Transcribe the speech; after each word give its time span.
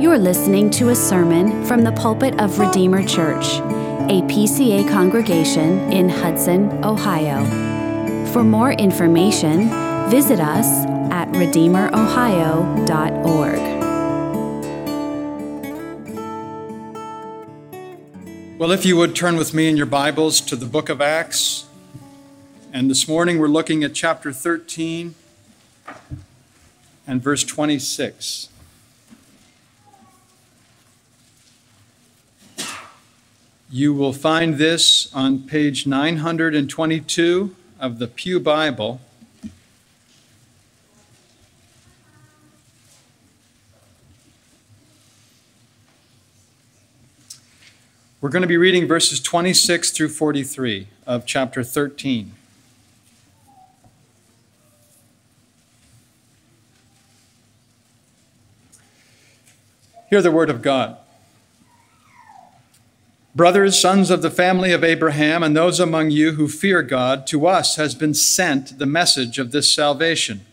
You're 0.00 0.16
listening 0.16 0.70
to 0.70 0.88
a 0.90 0.94
sermon 0.94 1.66
from 1.66 1.82
the 1.82 1.90
pulpit 1.90 2.40
of 2.40 2.60
Redeemer 2.60 3.04
Church, 3.04 3.58
a 4.06 4.22
PCA 4.28 4.88
congregation 4.88 5.92
in 5.92 6.08
Hudson, 6.08 6.84
Ohio. 6.84 7.44
For 8.32 8.44
more 8.44 8.70
information, 8.70 9.68
visit 10.08 10.38
us 10.38 10.66
at 11.10 11.26
redeemerohio.org. 11.30 13.58
Well, 18.56 18.70
if 18.70 18.86
you 18.86 18.96
would 18.96 19.16
turn 19.16 19.36
with 19.36 19.52
me 19.52 19.68
in 19.68 19.76
your 19.76 19.86
Bibles 19.86 20.40
to 20.42 20.54
the 20.54 20.66
book 20.66 20.88
of 20.88 21.00
Acts. 21.00 21.66
And 22.72 22.88
this 22.88 23.08
morning 23.08 23.40
we're 23.40 23.48
looking 23.48 23.82
at 23.82 23.94
chapter 23.94 24.32
13 24.32 25.16
and 27.04 27.20
verse 27.20 27.42
26. 27.42 28.50
You 33.70 33.92
will 33.92 34.14
find 34.14 34.54
this 34.54 35.14
on 35.14 35.40
page 35.40 35.86
922 35.86 37.54
of 37.78 37.98
the 37.98 38.06
Pew 38.06 38.40
Bible. 38.40 39.02
We're 48.22 48.30
going 48.30 48.40
to 48.40 48.48
be 48.48 48.56
reading 48.56 48.88
verses 48.88 49.20
26 49.20 49.90
through 49.90 50.08
43 50.08 50.88
of 51.06 51.26
chapter 51.26 51.62
13. 51.62 52.32
Hear 60.08 60.22
the 60.22 60.32
word 60.32 60.48
of 60.48 60.62
God. 60.62 60.96
Brothers, 63.38 63.78
sons 63.78 64.10
of 64.10 64.20
the 64.20 64.32
family 64.32 64.72
of 64.72 64.82
Abraham, 64.82 65.44
and 65.44 65.56
those 65.56 65.78
among 65.78 66.10
you 66.10 66.32
who 66.32 66.48
fear 66.48 66.82
God, 66.82 67.24
to 67.28 67.46
us 67.46 67.76
has 67.76 67.94
been 67.94 68.12
sent 68.12 68.80
the 68.80 68.84
message 68.84 69.38
of 69.38 69.52
this 69.52 69.72
salvation. 69.72 70.44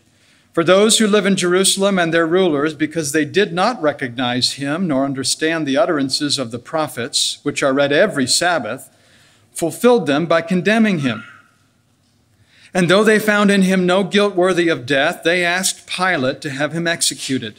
For 0.52 0.62
those 0.62 0.98
who 0.98 1.08
live 1.08 1.26
in 1.26 1.34
Jerusalem 1.34 1.98
and 1.98 2.14
their 2.14 2.28
rulers, 2.28 2.74
because 2.74 3.10
they 3.10 3.24
did 3.24 3.52
not 3.52 3.82
recognize 3.82 4.52
him 4.52 4.86
nor 4.86 5.04
understand 5.04 5.66
the 5.66 5.76
utterances 5.76 6.38
of 6.38 6.52
the 6.52 6.60
prophets, 6.60 7.40
which 7.42 7.60
are 7.60 7.72
read 7.72 7.90
every 7.90 8.28
Sabbath, 8.28 8.88
fulfilled 9.50 10.06
them 10.06 10.26
by 10.26 10.40
condemning 10.40 11.00
him. 11.00 11.24
And 12.72 12.88
though 12.88 13.02
they 13.02 13.18
found 13.18 13.50
in 13.50 13.62
him 13.62 13.84
no 13.84 14.04
guilt 14.04 14.36
worthy 14.36 14.68
of 14.68 14.86
death, 14.86 15.24
they 15.24 15.44
asked 15.44 15.88
Pilate 15.88 16.40
to 16.42 16.50
have 16.50 16.70
him 16.70 16.86
executed. 16.86 17.58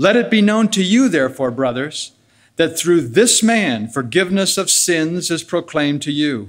Let 0.00 0.16
it 0.16 0.30
be 0.30 0.40
known 0.40 0.68
to 0.68 0.82
you, 0.82 1.10
therefore, 1.10 1.50
brothers, 1.50 2.12
that 2.56 2.78
through 2.78 3.02
this 3.02 3.42
man 3.42 3.86
forgiveness 3.86 4.56
of 4.56 4.70
sins 4.70 5.30
is 5.30 5.44
proclaimed 5.44 6.00
to 6.00 6.10
you. 6.10 6.48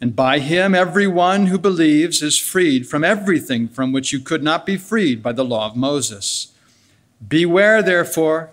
And 0.00 0.14
by 0.14 0.38
him, 0.38 0.76
every 0.76 1.08
one 1.08 1.46
who 1.46 1.58
believes 1.58 2.22
is 2.22 2.38
freed 2.38 2.86
from 2.88 3.02
everything 3.02 3.66
from 3.66 3.90
which 3.90 4.12
you 4.12 4.20
could 4.20 4.44
not 4.44 4.64
be 4.64 4.76
freed 4.76 5.24
by 5.24 5.32
the 5.32 5.44
law 5.44 5.66
of 5.66 5.74
Moses. 5.74 6.52
Beware, 7.26 7.82
therefore, 7.82 8.50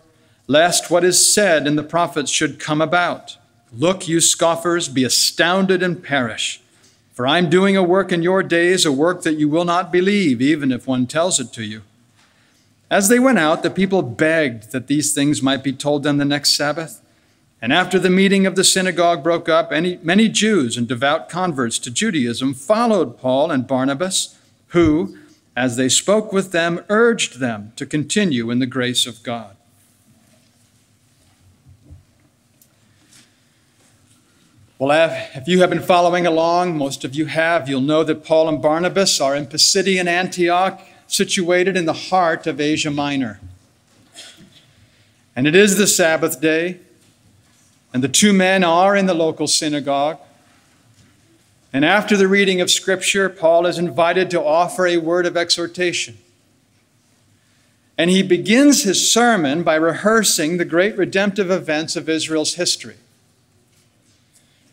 lest 0.47 0.90
what 0.90 1.03
is 1.03 1.31
said 1.31 1.68
in 1.68 1.75
the 1.75 1.84
prophets 1.84 2.31
should 2.31 2.59
come 2.59 2.81
about. 2.81 3.38
Look, 3.72 4.07
you 4.07 4.19
scoffers, 4.19 4.88
be 4.88 5.03
astounded 5.03 5.84
and 5.84 6.03
perish. 6.03 6.62
For 7.13 7.28
I'm 7.28 7.47
doing 7.47 7.78
a 7.78 7.84
work 7.84 8.12
in 8.12 8.24
your 8.24 8.41
days, 8.41 8.88
a 8.88 8.91
work 8.91 9.22
that 9.22 9.38
you 9.38 9.47
will 9.47 9.66
not 9.66 9.91
believe, 9.91 10.41
even 10.41 10.72
if 10.72 10.88
one 10.88 11.06
tells 11.06 11.40
it 11.40 11.53
to 11.53 11.63
you. 11.63 11.84
As 12.91 13.07
they 13.07 13.19
went 13.19 13.40
out, 13.40 13.63
the 13.63 13.69
people 13.69 14.02
begged 14.02 14.74
that 14.74 14.88
these 14.88 15.13
things 15.13 15.41
might 15.41 15.63
be 15.63 15.72
told 15.72 16.03
them 16.03 16.18
the 16.18 16.25
next 16.25 16.57
Sabbath. 16.57 17.02
And 17.62 17.72
after 17.72 17.97
the 17.97 18.09
meeting 18.09 18.46
of 18.46 18.56
the 18.56 18.66
synagogue 18.66 19.24
broke 19.24 19.47
up, 19.47 19.72
many 19.72 20.28
Jews 20.28 20.75
and 20.75 20.90
devout 20.90 21.30
converts 21.30 21.80
to 21.80 21.90
Judaism 21.90 22.53
followed 22.53 23.18
Paul 23.18 23.50
and 23.50 23.66
Barnabas, 23.66 24.38
who, 24.69 25.18
as 25.56 25.78
they 25.78 25.88
spoke 25.88 26.34
with 26.34 26.51
them, 26.51 26.84
urged 26.90 27.40
them 27.40 27.72
to 27.78 27.85
continue 27.85 28.51
in 28.51 28.59
the 28.59 28.66
grace 28.66 29.07
of 29.07 29.24
God. 29.24 29.56
Well, 34.78 34.91
if 35.34 35.47
you 35.47 35.62
have 35.62 35.69
been 35.69 35.80
following 35.80 36.25
along, 36.25 36.75
most 36.75 37.06
of 37.06 37.16
you 37.16 37.28
have, 37.28 37.69
you'll 37.69 37.80
know 37.80 38.03
that 38.03 38.25
Paul 38.25 38.50
and 38.50 38.62
Barnabas 38.62 39.22
are 39.22 39.35
in 39.35 39.46
Pisidian 39.46 40.07
Antioch, 40.07 40.81
situated 41.11 41.75
in 41.75 41.83
the 41.83 41.94
heart 41.94 42.47
of 42.47 42.61
Asia 42.61 42.89
Minor. 42.89 43.41
And 45.35 45.45
it 45.45 45.55
is 45.55 45.77
the 45.77 45.85
Sabbath 45.85 46.39
day, 46.39 46.79
and 47.94 48.01
the 48.01 48.07
two 48.07 48.31
men 48.31 48.63
are 48.63 48.95
in 48.95 49.07
the 49.07 49.13
local 49.13 49.47
synagogue. 49.47 50.19
And 51.73 51.83
after 51.83 52.16
the 52.16 52.29
reading 52.29 52.61
of 52.61 52.71
Scripture, 52.71 53.29
Paul 53.29 53.66
is 53.66 53.77
invited 53.77 54.29
to 54.31 54.41
offer 54.41 54.88
a 54.88 54.97
word 54.97 55.25
of 55.25 55.35
exhortation. 55.35 56.17
And 57.97 58.09
he 58.09 58.23
begins 58.23 58.83
his 58.83 59.11
sermon 59.11 59.63
by 59.63 59.75
rehearsing 59.75 60.57
the 60.57 60.66
great 60.66 60.97
redemptive 60.97 61.51
events 61.51 61.97
of 61.97 62.07
Israel's 62.07 62.55
history. 62.55 62.95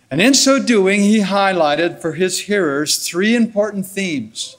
And 0.08 0.22
in 0.22 0.34
so 0.34 0.62
doing, 0.62 1.00
he 1.00 1.20
highlighted 1.20 2.00
for 2.00 2.12
his 2.12 2.42
hearers 2.42 3.04
three 3.04 3.34
important 3.34 3.86
themes. 3.86 4.56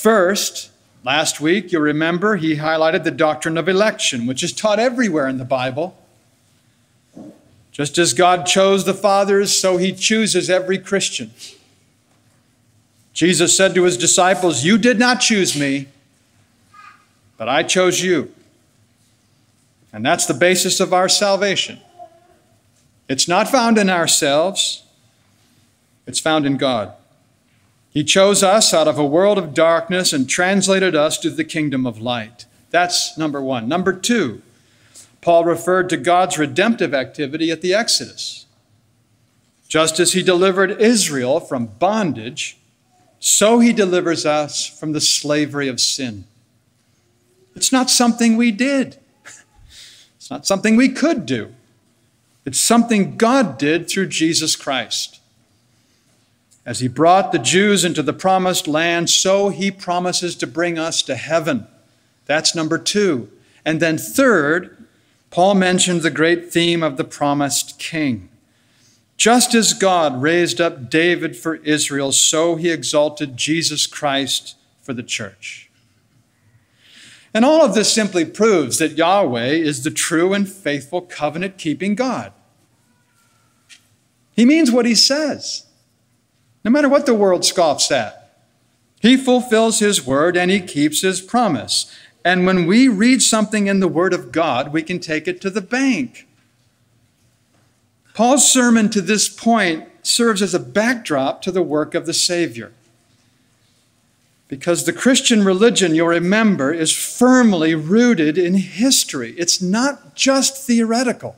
First, 0.00 0.70
last 1.04 1.40
week, 1.40 1.72
you'll 1.72 1.82
remember, 1.82 2.36
he 2.36 2.56
highlighted 2.56 3.02
the 3.04 3.10
doctrine 3.10 3.56
of 3.56 3.66
election, 3.66 4.26
which 4.26 4.42
is 4.42 4.52
taught 4.52 4.78
everywhere 4.78 5.26
in 5.26 5.38
the 5.38 5.44
Bible. 5.44 5.96
Just 7.72 7.96
as 7.96 8.12
God 8.12 8.44
chose 8.44 8.84
the 8.84 8.94
fathers, 8.94 9.58
so 9.58 9.78
he 9.78 9.92
chooses 9.92 10.50
every 10.50 10.78
Christian. 10.78 11.30
Jesus 13.14 13.56
said 13.56 13.74
to 13.74 13.84
his 13.84 13.96
disciples, 13.96 14.64
You 14.64 14.76
did 14.76 14.98
not 14.98 15.20
choose 15.20 15.58
me, 15.58 15.88
but 17.38 17.48
I 17.48 17.62
chose 17.62 18.02
you. 18.02 18.32
And 19.94 20.04
that's 20.04 20.26
the 20.26 20.34
basis 20.34 20.78
of 20.78 20.92
our 20.92 21.08
salvation. 21.08 21.80
It's 23.08 23.26
not 23.26 23.48
found 23.48 23.78
in 23.78 23.88
ourselves, 23.88 24.84
it's 26.06 26.20
found 26.20 26.44
in 26.44 26.58
God. 26.58 26.92
He 27.96 28.04
chose 28.04 28.42
us 28.42 28.74
out 28.74 28.88
of 28.88 28.98
a 28.98 29.06
world 29.06 29.38
of 29.38 29.54
darkness 29.54 30.12
and 30.12 30.28
translated 30.28 30.94
us 30.94 31.16
to 31.16 31.30
the 31.30 31.44
kingdom 31.44 31.86
of 31.86 31.98
light. 31.98 32.44
That's 32.68 33.16
number 33.16 33.40
one. 33.40 33.68
Number 33.68 33.94
two, 33.94 34.42
Paul 35.22 35.46
referred 35.46 35.88
to 35.88 35.96
God's 35.96 36.36
redemptive 36.36 36.92
activity 36.92 37.50
at 37.50 37.62
the 37.62 37.72
Exodus. 37.72 38.44
Just 39.66 39.98
as 39.98 40.12
he 40.12 40.22
delivered 40.22 40.78
Israel 40.78 41.40
from 41.40 41.68
bondage, 41.78 42.58
so 43.18 43.60
he 43.60 43.72
delivers 43.72 44.26
us 44.26 44.66
from 44.66 44.92
the 44.92 45.00
slavery 45.00 45.66
of 45.66 45.80
sin. 45.80 46.24
It's 47.54 47.72
not 47.72 47.88
something 47.88 48.36
we 48.36 48.50
did, 48.50 48.98
it's 50.16 50.30
not 50.30 50.44
something 50.44 50.76
we 50.76 50.90
could 50.90 51.24
do. 51.24 51.54
It's 52.44 52.60
something 52.60 53.16
God 53.16 53.56
did 53.56 53.88
through 53.88 54.08
Jesus 54.08 54.54
Christ. 54.54 55.18
As 56.66 56.80
he 56.80 56.88
brought 56.88 57.32
the 57.32 57.38
Jews 57.38 57.84
into 57.84 58.02
the 58.02 58.12
promised 58.12 58.66
land, 58.66 59.08
so 59.08 59.48
he 59.48 59.70
promises 59.70 60.34
to 60.36 60.46
bring 60.46 60.78
us 60.78 61.00
to 61.02 61.14
heaven. 61.14 61.68
That's 62.26 62.54
number 62.54 62.76
two. 62.76 63.30
And 63.64 63.80
then, 63.80 63.96
third, 63.96 64.86
Paul 65.30 65.54
mentioned 65.54 66.02
the 66.02 66.10
great 66.10 66.52
theme 66.52 66.82
of 66.82 66.96
the 66.96 67.04
promised 67.04 67.78
king. 67.78 68.28
Just 69.16 69.54
as 69.54 69.74
God 69.74 70.20
raised 70.20 70.60
up 70.60 70.90
David 70.90 71.36
for 71.36 71.56
Israel, 71.56 72.10
so 72.10 72.56
he 72.56 72.70
exalted 72.70 73.36
Jesus 73.36 73.86
Christ 73.86 74.56
for 74.82 74.92
the 74.92 75.02
church. 75.02 75.70
And 77.32 77.44
all 77.44 77.62
of 77.62 77.74
this 77.74 77.92
simply 77.92 78.24
proves 78.24 78.78
that 78.78 78.96
Yahweh 78.96 79.50
is 79.50 79.84
the 79.84 79.90
true 79.90 80.32
and 80.32 80.48
faithful 80.48 81.02
covenant 81.02 81.58
keeping 81.58 81.94
God. 81.94 82.32
He 84.34 84.44
means 84.44 84.72
what 84.72 84.86
he 84.86 84.94
says, 84.94 85.65
no 86.66 86.72
matter 86.72 86.88
what 86.88 87.06
the 87.06 87.14
world 87.14 87.44
scoffs 87.44 87.92
at. 87.92 88.40
He 88.98 89.16
fulfills 89.16 89.78
his 89.78 90.04
word 90.04 90.36
and 90.36 90.50
he 90.50 90.58
keeps 90.58 91.02
his 91.02 91.20
promise. 91.20 91.96
And 92.24 92.44
when 92.44 92.66
we 92.66 92.88
read 92.88 93.22
something 93.22 93.68
in 93.68 93.78
the 93.78 93.86
word 93.86 94.12
of 94.12 94.32
God, 94.32 94.72
we 94.72 94.82
can 94.82 94.98
take 94.98 95.28
it 95.28 95.40
to 95.42 95.50
the 95.50 95.60
bank. 95.60 96.26
Paul's 98.14 98.50
sermon 98.50 98.90
to 98.90 99.00
this 99.00 99.28
point 99.28 99.88
serves 100.02 100.42
as 100.42 100.54
a 100.54 100.58
backdrop 100.58 101.40
to 101.42 101.52
the 101.52 101.62
work 101.62 101.94
of 101.94 102.04
the 102.04 102.12
Savior. 102.12 102.72
Because 104.48 104.86
the 104.86 104.92
Christian 104.92 105.44
religion, 105.44 105.94
you'll 105.94 106.08
remember, 106.08 106.72
is 106.72 106.90
firmly 106.90 107.76
rooted 107.76 108.36
in 108.36 108.54
history. 108.54 109.36
It's 109.38 109.62
not 109.62 110.16
just 110.16 110.66
theoretical, 110.66 111.36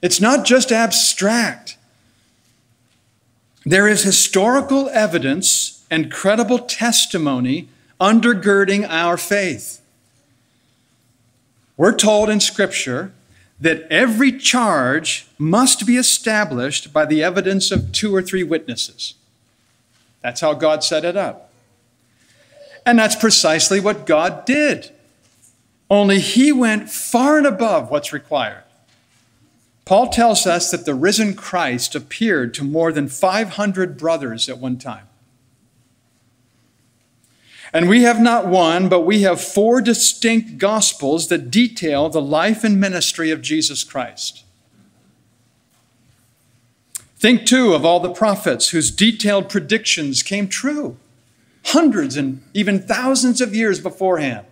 it's 0.00 0.22
not 0.22 0.46
just 0.46 0.72
abstract. 0.72 1.69
There 3.64 3.86
is 3.86 4.02
historical 4.02 4.88
evidence 4.90 5.84
and 5.90 6.10
credible 6.10 6.60
testimony 6.60 7.68
undergirding 8.00 8.88
our 8.88 9.16
faith. 9.16 9.82
We're 11.76 11.94
told 11.94 12.30
in 12.30 12.40
Scripture 12.40 13.12
that 13.60 13.86
every 13.90 14.32
charge 14.32 15.26
must 15.38 15.86
be 15.86 15.96
established 15.96 16.92
by 16.92 17.04
the 17.04 17.22
evidence 17.22 17.70
of 17.70 17.92
two 17.92 18.14
or 18.14 18.22
three 18.22 18.42
witnesses. 18.42 19.14
That's 20.22 20.40
how 20.40 20.54
God 20.54 20.82
set 20.82 21.04
it 21.04 21.16
up. 21.16 21.52
And 22.86 22.98
that's 22.98 23.16
precisely 23.16 23.80
what 23.80 24.06
God 24.06 24.46
did. 24.46 24.90
Only 25.90 26.20
He 26.20 26.52
went 26.52 26.90
far 26.90 27.36
and 27.36 27.46
above 27.46 27.90
what's 27.90 28.12
required. 28.12 28.64
Paul 29.90 30.06
tells 30.06 30.46
us 30.46 30.70
that 30.70 30.84
the 30.84 30.94
risen 30.94 31.34
Christ 31.34 31.96
appeared 31.96 32.54
to 32.54 32.62
more 32.62 32.92
than 32.92 33.08
500 33.08 33.98
brothers 33.98 34.48
at 34.48 34.58
one 34.58 34.78
time. 34.78 35.08
And 37.72 37.88
we 37.88 38.04
have 38.04 38.20
not 38.20 38.46
one, 38.46 38.88
but 38.88 39.00
we 39.00 39.22
have 39.22 39.40
four 39.40 39.80
distinct 39.80 40.58
gospels 40.58 41.26
that 41.26 41.50
detail 41.50 42.08
the 42.08 42.22
life 42.22 42.62
and 42.62 42.78
ministry 42.78 43.32
of 43.32 43.42
Jesus 43.42 43.82
Christ. 43.82 44.44
Think 47.16 47.44
too 47.44 47.74
of 47.74 47.84
all 47.84 47.98
the 47.98 48.12
prophets 48.12 48.68
whose 48.68 48.92
detailed 48.92 49.48
predictions 49.48 50.22
came 50.22 50.46
true, 50.46 50.98
hundreds 51.64 52.16
and 52.16 52.44
even 52.54 52.80
thousands 52.80 53.40
of 53.40 53.56
years 53.56 53.80
beforehand. 53.80 54.46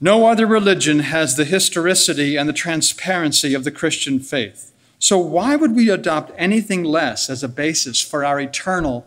No 0.00 0.26
other 0.26 0.46
religion 0.46 1.00
has 1.00 1.36
the 1.36 1.44
historicity 1.44 2.36
and 2.36 2.48
the 2.48 2.52
transparency 2.52 3.54
of 3.54 3.64
the 3.64 3.72
Christian 3.72 4.20
faith. 4.20 4.72
So, 5.00 5.18
why 5.18 5.56
would 5.56 5.74
we 5.74 5.90
adopt 5.90 6.32
anything 6.36 6.84
less 6.84 7.28
as 7.30 7.42
a 7.42 7.48
basis 7.48 8.00
for 8.00 8.24
our 8.24 8.40
eternal 8.40 9.06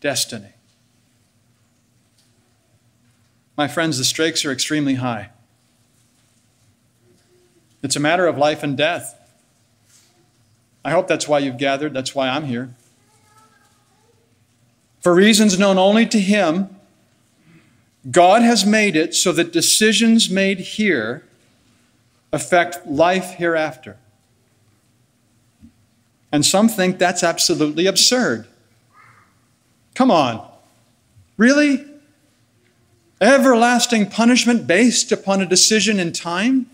destiny? 0.00 0.54
My 3.56 3.68
friends, 3.68 3.98
the 3.98 4.04
stakes 4.04 4.44
are 4.44 4.52
extremely 4.52 4.94
high. 4.94 5.30
It's 7.82 7.96
a 7.96 8.00
matter 8.00 8.26
of 8.26 8.38
life 8.38 8.62
and 8.62 8.76
death. 8.76 9.18
I 10.84 10.90
hope 10.90 11.06
that's 11.06 11.28
why 11.28 11.40
you've 11.40 11.58
gathered. 11.58 11.94
That's 11.94 12.14
why 12.14 12.28
I'm 12.28 12.44
here. 12.44 12.74
For 15.00 15.14
reasons 15.14 15.58
known 15.58 15.78
only 15.78 16.06
to 16.06 16.20
Him, 16.20 16.76
God 18.10 18.42
has 18.42 18.66
made 18.66 18.96
it 18.96 19.14
so 19.14 19.32
that 19.32 19.52
decisions 19.52 20.28
made 20.28 20.58
here 20.58 21.24
affect 22.32 22.86
life 22.86 23.32
hereafter. 23.32 23.96
And 26.32 26.44
some 26.44 26.68
think 26.68 26.98
that's 26.98 27.22
absolutely 27.22 27.86
absurd. 27.86 28.46
Come 29.94 30.10
on. 30.10 30.48
Really? 31.36 31.84
Everlasting 33.20 34.06
punishment 34.10 34.66
based 34.66 35.12
upon 35.12 35.42
a 35.42 35.46
decision 35.46 36.00
in 36.00 36.12
time? 36.12 36.66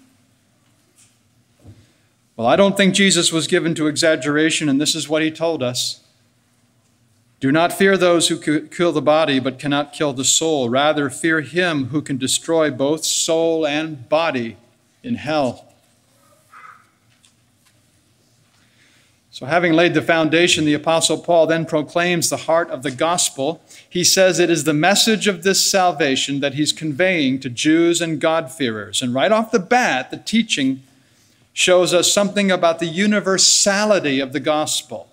Well, 2.36 2.46
I 2.46 2.54
don't 2.54 2.76
think 2.76 2.94
Jesus 2.94 3.32
was 3.32 3.48
given 3.48 3.75
to 3.75 3.88
exaggeration, 3.88 4.69
and 4.69 4.80
this 4.80 4.94
is 4.94 5.08
what 5.08 5.22
he 5.22 5.30
told 5.32 5.62
us. 5.62 6.00
Do 7.40 7.52
not 7.52 7.73
fear 7.73 7.96
those 7.96 8.29
who 8.29 8.67
kill 8.67 8.93
the 8.93 9.02
body 9.02 9.38
but 9.38 9.58
cannot 9.58 9.93
kill 9.93 10.12
the 10.12 10.25
soul. 10.25 10.69
Rather, 10.69 11.08
fear 11.08 11.40
him 11.40 11.87
who 11.87 12.02
can 12.02 12.19
destroy 12.19 12.70
both 12.70 13.05
soul 13.05 13.67
and 13.67 14.08
body 14.08 14.56
in 15.05 15.14
hell. 15.14 15.64
So, 19.31 19.46
having 19.46 19.73
laid 19.73 19.94
the 19.94 20.02
foundation, 20.02 20.64
the 20.64 20.75
Apostle 20.75 21.19
Paul 21.19 21.46
then 21.46 21.64
proclaims 21.64 22.29
the 22.29 22.38
heart 22.38 22.70
of 22.70 22.82
the 22.82 22.90
gospel. 22.90 23.62
He 23.88 24.02
says 24.02 24.40
it 24.40 24.50
is 24.50 24.64
the 24.64 24.75
message 24.75 25.29
of 25.29 25.44
this 25.44 25.64
salvation 25.64 26.40
that 26.40 26.55
he's 26.55 26.73
conveying 26.73 27.38
to 27.40 27.49
Jews 27.49 28.00
and 28.00 28.20
God-fearers. 28.20 29.00
And 29.00 29.14
right 29.14 29.31
off 29.31 29.52
the 29.52 29.61
bat, 29.61 30.11
the 30.11 30.17
teaching 30.17 30.82
shows 31.52 31.94
us 31.94 32.12
something 32.12 32.50
about 32.50 32.81
the 32.81 32.87
universality 32.87 34.19
of 34.19 34.32
the 34.32 34.40
gospel. 34.40 35.08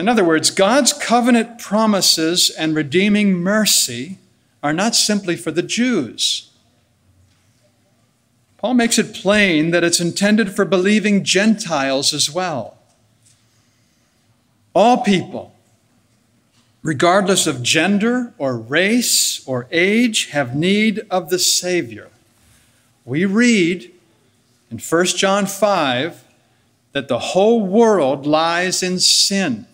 In 0.00 0.08
other 0.08 0.24
words, 0.24 0.50
God's 0.50 0.94
covenant 0.94 1.58
promises 1.58 2.48
and 2.48 2.74
redeeming 2.74 3.34
mercy 3.34 4.16
are 4.62 4.72
not 4.72 4.94
simply 4.94 5.36
for 5.36 5.50
the 5.50 5.62
Jews. 5.62 6.50
Paul 8.56 8.72
makes 8.72 8.98
it 8.98 9.14
plain 9.14 9.72
that 9.72 9.84
it's 9.84 10.00
intended 10.00 10.56
for 10.56 10.64
believing 10.64 11.22
Gentiles 11.22 12.14
as 12.14 12.30
well. 12.30 12.78
All 14.74 15.02
people, 15.02 15.54
regardless 16.82 17.46
of 17.46 17.62
gender 17.62 18.32
or 18.38 18.56
race 18.56 19.46
or 19.46 19.68
age, 19.70 20.30
have 20.30 20.56
need 20.56 21.02
of 21.10 21.28
the 21.28 21.38
Savior. 21.38 22.08
We 23.04 23.26
read 23.26 23.92
in 24.70 24.78
1 24.78 25.06
John 25.08 25.44
5 25.44 26.24
that 26.92 27.08
the 27.08 27.18
whole 27.18 27.60
world 27.60 28.24
lies 28.24 28.82
in 28.82 28.98
sin. 28.98 29.66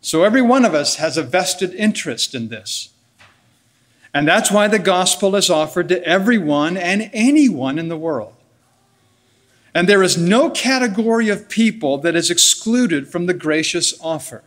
So 0.00 0.22
every 0.24 0.42
one 0.42 0.64
of 0.64 0.74
us 0.74 0.96
has 0.96 1.16
a 1.16 1.22
vested 1.22 1.74
interest 1.74 2.34
in 2.34 2.48
this. 2.48 2.90
And 4.12 4.26
that's 4.26 4.50
why 4.50 4.66
the 4.66 4.78
gospel 4.78 5.36
is 5.36 5.50
offered 5.50 5.88
to 5.88 6.04
everyone 6.04 6.76
and 6.76 7.10
anyone 7.12 7.78
in 7.78 7.88
the 7.88 7.96
world. 7.96 8.34
And 9.72 9.88
there 9.88 10.02
is 10.02 10.18
no 10.18 10.50
category 10.50 11.28
of 11.28 11.48
people 11.48 11.98
that 11.98 12.16
is 12.16 12.30
excluded 12.30 13.08
from 13.08 13.26
the 13.26 13.34
gracious 13.34 13.94
offer. 14.00 14.42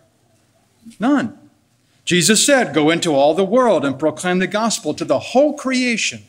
None. 1.00 1.40
Jesus 2.04 2.46
said, 2.46 2.74
Go 2.74 2.90
into 2.90 3.16
all 3.16 3.34
the 3.34 3.46
world 3.46 3.86
and 3.86 3.98
proclaim 3.98 4.40
the 4.40 4.48
gospel 4.48 4.94
to 4.96 5.06
the 5.06 5.20
whole 5.20 5.54
creation. 5.54 6.24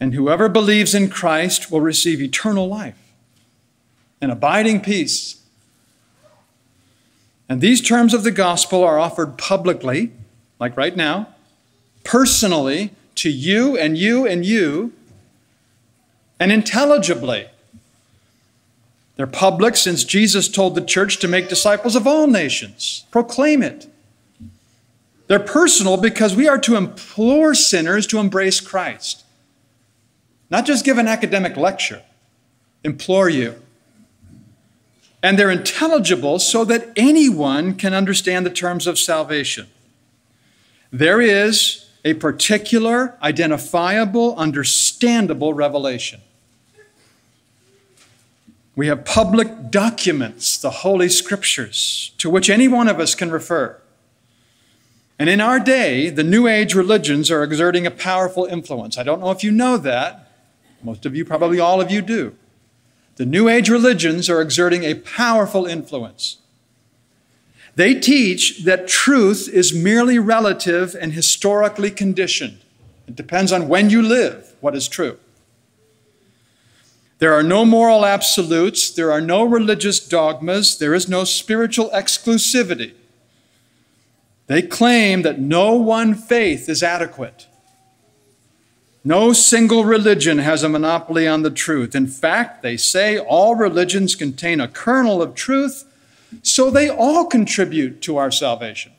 And 0.00 0.14
whoever 0.14 0.48
believes 0.48 0.94
in 0.94 1.10
Christ 1.10 1.70
will 1.70 1.80
receive 1.80 2.20
eternal 2.20 2.68
life 2.68 2.98
and 4.20 4.32
abiding 4.32 4.80
peace. 4.80 5.42
And 7.48 7.60
these 7.60 7.80
terms 7.80 8.12
of 8.12 8.24
the 8.24 8.32
gospel 8.32 8.82
are 8.82 8.98
offered 8.98 9.38
publicly 9.38 10.12
like 10.58 10.76
right 10.76 10.96
now, 10.96 11.28
personally 12.04 12.92
to 13.16 13.30
you 13.30 13.76
and 13.76 13.96
you 13.96 14.26
and 14.26 14.44
you, 14.44 14.92
and 16.38 16.52
intelligibly. 16.52 17.46
They're 19.16 19.26
public 19.26 19.76
since 19.76 20.04
Jesus 20.04 20.48
told 20.48 20.74
the 20.74 20.84
church 20.84 21.18
to 21.18 21.28
make 21.28 21.48
disciples 21.48 21.96
of 21.96 22.06
all 22.06 22.26
nations, 22.26 23.04
proclaim 23.10 23.62
it. 23.62 23.86
They're 25.26 25.40
personal 25.40 25.96
because 25.96 26.36
we 26.36 26.46
are 26.46 26.58
to 26.58 26.76
implore 26.76 27.54
sinners 27.54 28.06
to 28.08 28.18
embrace 28.18 28.60
Christ, 28.60 29.24
not 30.50 30.66
just 30.66 30.84
give 30.84 30.98
an 30.98 31.08
academic 31.08 31.56
lecture, 31.56 32.02
implore 32.84 33.28
you. 33.28 33.60
And 35.22 35.38
they're 35.38 35.50
intelligible 35.50 36.38
so 36.38 36.64
that 36.64 36.92
anyone 36.96 37.74
can 37.74 37.94
understand 37.94 38.46
the 38.46 38.50
terms 38.50 38.86
of 38.86 38.98
salvation. 38.98 39.66
There 40.92 41.20
is 41.20 41.88
a 42.04 42.14
particular, 42.14 43.18
identifiable, 43.20 44.36
understandable 44.36 45.52
revelation. 45.52 46.20
We 48.76 48.88
have 48.88 49.04
public 49.04 49.70
documents, 49.70 50.58
the 50.58 50.70
Holy 50.70 51.08
Scriptures, 51.08 52.12
to 52.18 52.28
which 52.28 52.50
any 52.50 52.68
one 52.68 52.88
of 52.88 53.00
us 53.00 53.14
can 53.14 53.30
refer. 53.30 53.80
And 55.18 55.30
in 55.30 55.40
our 55.40 55.58
day, 55.58 56.10
the 56.10 56.22
New 56.22 56.46
Age 56.46 56.74
religions 56.74 57.30
are 57.30 57.42
exerting 57.42 57.86
a 57.86 57.90
powerful 57.90 58.44
influence. 58.44 58.98
I 58.98 59.02
don't 59.02 59.20
know 59.20 59.30
if 59.30 59.42
you 59.42 59.50
know 59.50 59.78
that. 59.78 60.30
Most 60.82 61.06
of 61.06 61.16
you, 61.16 61.24
probably 61.24 61.58
all 61.58 61.80
of 61.80 61.90
you, 61.90 62.02
do. 62.02 62.36
The 63.16 63.26
New 63.26 63.48
Age 63.48 63.68
religions 63.68 64.28
are 64.28 64.40
exerting 64.40 64.84
a 64.84 64.94
powerful 64.94 65.66
influence. 65.66 66.36
They 67.74 67.94
teach 67.94 68.64
that 68.64 68.88
truth 68.88 69.48
is 69.52 69.74
merely 69.74 70.18
relative 70.18 70.96
and 70.98 71.12
historically 71.12 71.90
conditioned. 71.90 72.58
It 73.06 73.16
depends 73.16 73.52
on 73.52 73.68
when 73.68 73.90
you 73.90 74.02
live 74.02 74.54
what 74.60 74.74
is 74.74 74.88
true. 74.88 75.18
There 77.18 77.32
are 77.32 77.42
no 77.42 77.64
moral 77.64 78.04
absolutes, 78.04 78.90
there 78.90 79.10
are 79.10 79.22
no 79.22 79.42
religious 79.44 79.98
dogmas, 80.06 80.78
there 80.78 80.94
is 80.94 81.08
no 81.08 81.24
spiritual 81.24 81.88
exclusivity. 81.90 82.92
They 84.46 84.62
claim 84.62 85.22
that 85.22 85.40
no 85.40 85.74
one 85.74 86.14
faith 86.14 86.68
is 86.68 86.82
adequate. 86.82 87.46
No 89.06 89.32
single 89.32 89.84
religion 89.84 90.38
has 90.38 90.64
a 90.64 90.68
monopoly 90.68 91.28
on 91.28 91.42
the 91.42 91.50
truth. 91.50 91.94
In 91.94 92.08
fact, 92.08 92.62
they 92.62 92.76
say 92.76 93.16
all 93.16 93.54
religions 93.54 94.16
contain 94.16 94.60
a 94.60 94.66
kernel 94.66 95.22
of 95.22 95.36
truth, 95.36 95.84
so 96.42 96.70
they 96.70 96.88
all 96.88 97.26
contribute 97.26 98.02
to 98.02 98.16
our 98.16 98.32
salvation. 98.32 98.90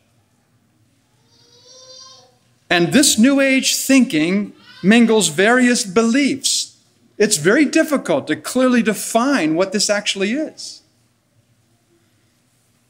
And 2.69 2.93
this 2.93 3.19
New 3.19 3.41
Age 3.41 3.75
thinking 3.75 4.53
mingles 4.81 5.27
various 5.27 5.83
beliefs. 5.83 6.77
It's 7.17 7.35
very 7.35 7.65
difficult 7.65 8.27
to 8.27 8.37
clearly 8.37 8.81
define 8.81 9.55
what 9.55 9.73
this 9.73 9.89
actually 9.89 10.31
is. 10.31 10.83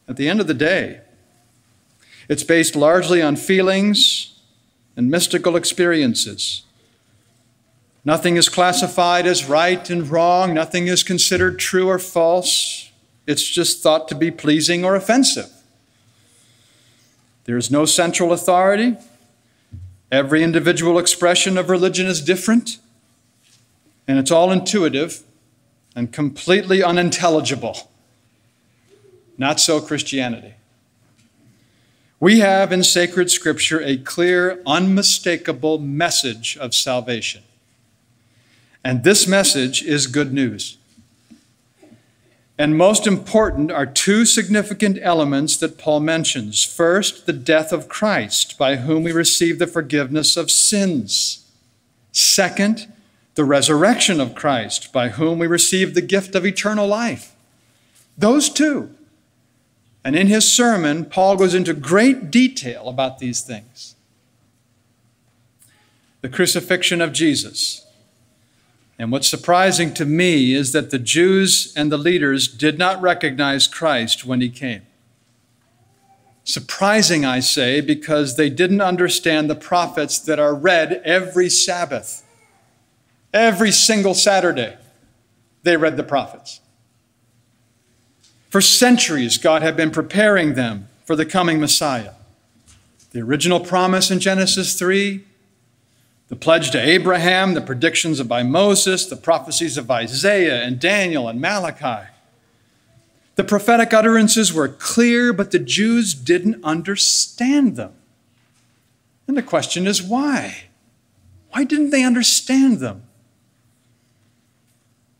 At 0.07 0.17
the 0.17 0.29
end 0.29 0.39
of 0.39 0.45
the 0.45 0.53
day, 0.53 1.01
it's 2.29 2.43
based 2.43 2.75
largely 2.75 3.23
on 3.23 3.37
feelings 3.37 4.39
and 4.95 5.09
mystical 5.09 5.55
experiences. 5.55 6.61
Nothing 8.05 8.37
is 8.37 8.47
classified 8.49 9.27
as 9.27 9.49
right 9.49 9.89
and 9.89 10.07
wrong, 10.09 10.53
nothing 10.53 10.87
is 10.87 11.03
considered 11.03 11.59
true 11.59 11.87
or 11.87 11.99
false. 11.99 12.91
It's 13.25 13.47
just 13.47 13.83
thought 13.83 14.07
to 14.07 14.15
be 14.15 14.31
pleasing 14.31 14.85
or 14.85 14.95
offensive. 14.95 15.51
There 17.43 17.57
is 17.57 17.69
no 17.69 17.85
central 17.85 18.31
authority. 18.31 18.95
Every 20.11 20.41
individual 20.41 20.97
expression 20.97 21.57
of 21.57 21.69
religion 21.69 22.07
is 22.07 22.21
different, 22.21 22.77
and 24.07 24.17
it's 24.17 24.31
all 24.31 24.51
intuitive 24.51 25.23
and 25.95 26.13
completely 26.13 26.81
unintelligible. 26.81 27.89
Not 29.37 29.59
so 29.59 29.81
Christianity. 29.81 30.53
We 32.19 32.39
have 32.39 32.71
in 32.71 32.83
sacred 32.83 33.29
scripture 33.29 33.81
a 33.81 33.97
clear, 33.97 34.61
unmistakable 34.65 35.77
message 35.77 36.57
of 36.57 36.73
salvation. 36.73 37.43
And 38.87 39.03
this 39.03 39.27
message 39.27 39.83
is 39.83 40.07
good 40.07 40.31
news. 40.31 40.77
And 42.57 42.77
most 42.77 43.05
important 43.05 43.69
are 43.69 43.85
two 43.85 44.25
significant 44.25 44.97
elements 45.01 45.57
that 45.57 45.77
Paul 45.77 45.99
mentions. 45.99 46.63
First, 46.63 47.25
the 47.25 47.33
death 47.33 47.73
of 47.73 47.89
Christ, 47.89 48.57
by 48.57 48.77
whom 48.77 49.03
we 49.03 49.11
receive 49.11 49.59
the 49.59 49.67
forgiveness 49.67 50.37
of 50.37 50.49
sins. 50.49 51.45
Second, 52.13 52.89
the 53.35 53.43
resurrection 53.43 54.21
of 54.21 54.35
Christ, 54.35 54.93
by 54.93 55.09
whom 55.09 55.37
we 55.37 55.47
receive 55.47 55.93
the 55.93 56.01
gift 56.01 56.33
of 56.33 56.45
eternal 56.45 56.87
life. 56.87 57.35
Those 58.17 58.49
two 58.49 58.95
and 60.05 60.15
in 60.15 60.27
his 60.27 60.49
sermon, 60.49 61.03
Paul 61.03 61.35
goes 61.35 61.53
into 61.53 61.73
great 61.73 62.31
detail 62.31 62.87
about 62.87 63.19
these 63.19 63.41
things. 63.41 63.95
The 66.21 66.29
crucifixion 66.29 67.01
of 67.01 67.11
Jesus. 67.11 67.83
And 68.99 69.11
what's 69.11 69.29
surprising 69.29 69.93
to 69.95 70.05
me 70.05 70.53
is 70.53 70.71
that 70.71 70.89
the 70.89 70.99
Jews 70.99 71.73
and 71.75 71.91
the 71.91 71.97
leaders 71.97 72.47
did 72.47 72.79
not 72.79 73.01
recognize 73.01 73.67
Christ 73.67 74.25
when 74.25 74.41
he 74.41 74.49
came. 74.49 74.81
Surprising, 76.43 77.25
I 77.25 77.41
say, 77.41 77.81
because 77.81 78.37
they 78.37 78.49
didn't 78.49 78.81
understand 78.81 79.49
the 79.49 79.55
prophets 79.55 80.17
that 80.19 80.39
are 80.39 80.55
read 80.55 81.01
every 81.03 81.49
Sabbath. 81.49 82.23
Every 83.33 83.71
single 83.71 84.13
Saturday, 84.13 84.77
they 85.63 85.77
read 85.77 85.97
the 85.97 86.03
prophets. 86.03 86.61
For 88.49 88.61
centuries, 88.61 89.37
God 89.37 89.61
had 89.61 89.75
been 89.75 89.91
preparing 89.91 90.53
them 90.53 90.87
for 91.05 91.15
the 91.15 91.25
coming 91.25 91.59
Messiah. 91.59 92.13
The 93.11 93.21
original 93.21 93.59
promise 93.59 94.09
in 94.09 94.19
Genesis 94.19 94.79
3, 94.79 95.23
the 96.29 96.35
pledge 96.35 96.71
to 96.71 96.79
Abraham, 96.79 97.53
the 97.53 97.61
predictions 97.61 98.21
by 98.23 98.43
Moses, 98.43 99.05
the 99.05 99.15
prophecies 99.15 99.77
of 99.77 99.89
Isaiah 99.89 100.63
and 100.63 100.79
Daniel 100.79 101.27
and 101.27 101.39
Malachi. 101.39 102.09
The 103.35 103.43
prophetic 103.43 103.93
utterances 103.93 104.51
were 104.51 104.67
clear, 104.67 105.31
but 105.31 105.51
the 105.51 105.59
Jews 105.59 106.13
didn't 106.13 106.63
understand 106.63 107.75
them. 107.75 107.93
And 109.27 109.37
the 109.37 109.43
question 109.43 109.87
is 109.87 110.01
why? 110.01 110.65
Why 111.51 111.63
didn't 111.63 111.91
they 111.91 112.03
understand 112.03 112.79
them? 112.79 113.03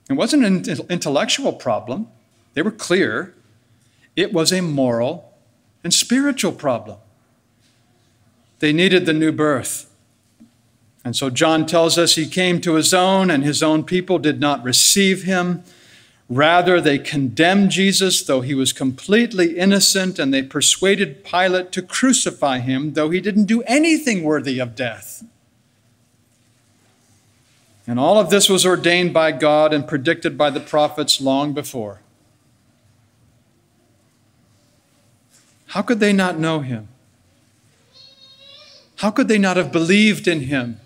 It 0.10 0.14
wasn't 0.14 0.46
an 0.46 0.66
intellectual 0.90 1.54
problem. 1.54 2.08
They 2.54 2.62
were 2.62 2.72
clear. 2.72 3.36
It 4.16 4.34
was 4.34 4.52
a 4.52 4.62
moral 4.62 5.34
and 5.84 5.94
spiritual 5.94 6.54
problem. 6.54 6.98
They 8.60 8.74
needed 8.74 9.06
the 9.06 9.14
new 9.14 9.32
birth. 9.32 9.94
And 11.08 11.16
so 11.16 11.30
John 11.30 11.66
tells 11.66 11.98
us 11.98 12.16
he 12.16 12.28
came 12.28 12.60
to 12.60 12.74
his 12.74 12.94
own, 12.94 13.32
and 13.32 13.42
his 13.42 13.64
own 13.64 13.86
people 13.86 14.20
did 14.20 14.42
not 14.42 14.62
receive 14.62 15.24
him. 15.24 15.64
Rather, 16.28 16.82
they 16.82 17.00
condemned 17.00 17.72
Jesus, 17.72 18.22
though 18.22 18.42
he 18.42 18.54
was 18.54 18.74
completely 18.74 19.58
innocent, 19.58 20.20
and 20.20 20.34
they 20.34 20.44
persuaded 20.44 21.24
Pilate 21.24 21.72
to 21.72 21.82
crucify 21.82 22.60
him, 22.60 22.92
though 22.92 23.10
he 23.10 23.22
didn't 23.22 23.46
do 23.46 23.62
anything 23.62 24.22
worthy 24.22 24.60
of 24.60 24.76
death. 24.76 25.24
And 27.88 27.98
all 27.98 28.20
of 28.20 28.30
this 28.30 28.50
was 28.50 28.66
ordained 28.66 29.14
by 29.14 29.32
God 29.32 29.74
and 29.74 29.88
predicted 29.88 30.38
by 30.38 30.50
the 30.50 30.60
prophets 30.60 31.22
long 31.22 31.54
before. 31.54 32.02
How 35.68 35.82
could 35.82 36.02
they 36.02 36.12
not 36.12 36.38
know 36.38 36.60
him? 36.60 36.90
How 38.98 39.10
could 39.10 39.30
they 39.30 39.38
not 39.38 39.56
have 39.56 39.72
believed 39.72 40.28
in 40.28 40.42
him? 40.42 40.82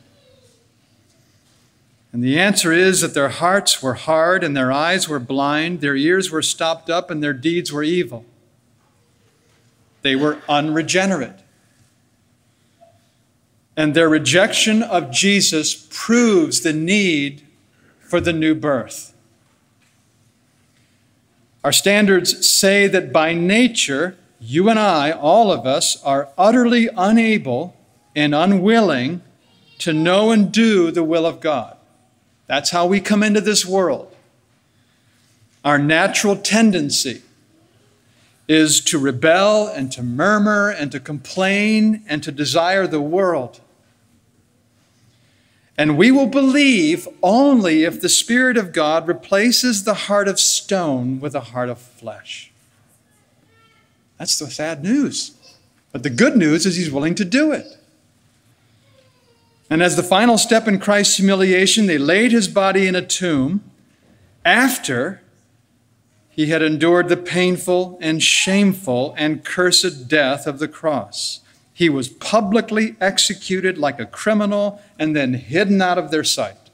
And 2.14 2.24
the 2.24 2.38
answer 2.38 2.74
is 2.74 3.02
that 3.02 3.14
their 3.14 3.30
hearts 3.30 3.82
were 3.82 3.94
hard 3.94 4.44
and 4.44 4.56
their 4.56 4.72
eyes 4.72 5.08
were 5.08 5.20
blind, 5.20 5.80
their 5.80 5.96
ears 5.96 6.30
were 6.30 6.42
stopped 6.42 6.90
up, 6.90 7.10
and 7.10 7.24
their 7.24 7.34
deeds 7.34 7.72
were 7.72 7.84
evil. 7.84 8.26
They 10.02 10.16
were 10.16 10.40
unregenerate. 10.50 11.40
And 13.78 13.94
their 13.94 14.10
rejection 14.10 14.84
of 14.84 15.12
Jesus 15.12 15.88
proves 15.90 16.62
the 16.62 16.74
need 16.74 17.44
for 18.00 18.20
the 18.20 18.34
new 18.34 18.56
birth. 18.56 19.14
Our 21.64 21.72
standards 21.72 22.46
say 22.46 22.88
that 22.88 23.14
by 23.14 23.34
nature, 23.34 24.18
you 24.40 24.70
and 24.70 24.80
I, 24.80 25.12
all 25.12 25.52
of 25.52 25.66
us, 25.66 26.04
are 26.04 26.30
utterly 26.38 26.90
unable 26.98 27.76
and 28.16 28.36
unwilling 28.36 29.22
to 29.78 29.94
know 29.94 30.32
and 30.32 30.52
do 30.52 30.92
the 30.92 31.04
will 31.04 31.26
of 31.26 31.40
God. 31.40 31.78
That's 32.52 32.72
how 32.72 32.86
we 32.86 33.00
come 33.00 33.24
into 33.24 33.40
this 33.40 33.66
world. 33.66 34.14
Our 35.64 35.78
natural 35.78 36.36
tendency 36.36 37.22
is 38.46 38.82
to 38.82 39.00
rebel 39.00 39.70
and 39.70 39.90
to 39.94 40.04
murmur 40.04 40.70
and 40.70 40.92
to 40.92 41.00
complain 41.00 42.04
and 42.10 42.22
to 42.24 42.30
desire 42.30 42.88
the 42.88 43.00
world. 43.00 43.62
And 45.78 45.98
we 45.98 46.12
will 46.12 46.28
believe 46.28 47.08
only 47.24 47.86
if 47.86 48.02
the 48.02 48.10
Spirit 48.10 48.58
of 48.58 48.74
God 48.74 49.08
replaces 49.08 49.86
the 49.86 49.94
heart 49.94 50.28
of 50.28 50.38
stone 50.38 51.22
with 51.22 51.34
a 51.34 51.40
heart 51.40 51.70
of 51.70 51.80
flesh. 51.80 52.52
That's 54.18 54.38
the 54.38 54.52
sad 54.52 54.84
news. 54.84 55.32
But 55.94 56.04
the 56.04 56.10
good 56.10 56.36
news 56.36 56.66
is 56.66 56.76
he's 56.76 56.92
willing 56.92 57.16
to 57.16 57.24
do 57.24 57.54
it. 57.54 57.78
And 59.72 59.82
as 59.82 59.96
the 59.96 60.04
final 60.04 60.38
step 60.38 60.68
in 60.68 60.80
Christ's 60.80 61.16
humiliation, 61.16 61.86
they 61.86 61.98
laid 61.98 62.34
his 62.34 62.50
body 62.50 62.88
in 62.88 62.96
a 62.96 63.02
tomb 63.02 63.64
after 64.44 65.22
he 66.30 66.48
had 66.48 66.62
endured 66.62 67.08
the 67.08 67.16
painful 67.16 67.98
and 68.02 68.22
shameful 68.22 69.16
and 69.18 69.46
cursed 69.46 70.10
death 70.10 70.46
of 70.46 70.60
the 70.60 70.68
cross. 70.68 71.40
He 71.74 71.88
was 71.88 72.10
publicly 72.10 72.98
executed 73.00 73.78
like 73.78 73.98
a 73.98 74.06
criminal 74.06 74.82
and 75.00 75.16
then 75.16 75.36
hidden 75.36 75.82
out 75.82 75.98
of 75.98 76.12
their 76.12 76.26
sight. 76.26 76.70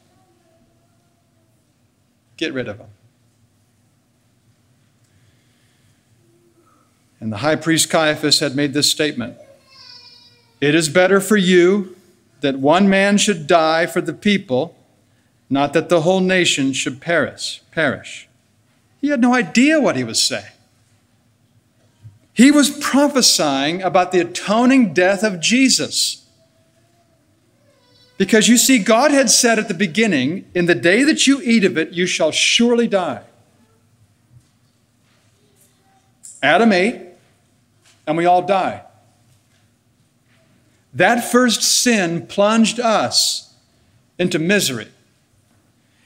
Get 2.36 2.52
rid 2.52 2.68
of 2.68 2.80
him. 2.80 2.90
And 7.20 7.32
the 7.32 7.38
high 7.38 7.58
priest 7.58 7.92
Caiaphas 7.92 8.40
had 8.40 8.56
made 8.56 8.74
this 8.74 8.90
statement 8.90 9.38
It 10.60 10.74
is 10.74 10.90
better 10.90 11.22
for 11.22 11.38
you 11.38 11.97
that 12.42 12.60
one 12.60 12.90
man 12.90 13.18
should 13.18 13.48
die 13.48 13.86
for 13.86 14.02
the 14.02 14.14
people, 14.14 14.76
not 15.50 15.74
that 15.74 15.90
the 15.90 16.02
whole 16.02 16.20
nation 16.20 16.74
should 16.74 17.02
perish. 17.02 17.62
Perish. 17.72 18.28
He 19.00 19.10
had 19.10 19.22
no 19.22 19.34
idea 19.34 19.80
what 19.80 19.96
he 19.96 20.04
was 20.04 20.22
saying. 20.22 20.52
He 22.34 22.52
was 22.52 22.70
prophesying 22.70 23.82
about 23.82 24.12
the 24.12 24.20
atoning 24.20 24.94
death 24.94 25.24
of 25.24 25.40
Jesus. 25.40 26.24
Because 28.18 28.48
you 28.48 28.58
see, 28.58 28.80
God 28.80 29.12
had 29.12 29.30
said 29.30 29.58
at 29.58 29.68
the 29.68 29.74
beginning, 29.74 30.46
In 30.54 30.66
the 30.66 30.76
day 30.76 31.04
that 31.04 31.26
you 31.26 31.42
eat 31.42 31.64
of 31.64 31.78
it, 31.78 31.94
you 31.94 32.06
shall 32.06 32.32
surely 32.32 32.88
die. 32.88 33.24
Adam 36.42 36.72
ate, 36.72 37.02
and 38.06 38.18
we 38.18 38.26
all 38.26 38.42
died. 38.42 38.82
That 40.94 41.30
first 41.30 41.62
sin 41.62 42.28
plunged 42.28 42.80
us 42.80 43.54
into 44.18 44.40
misery. 44.40 44.88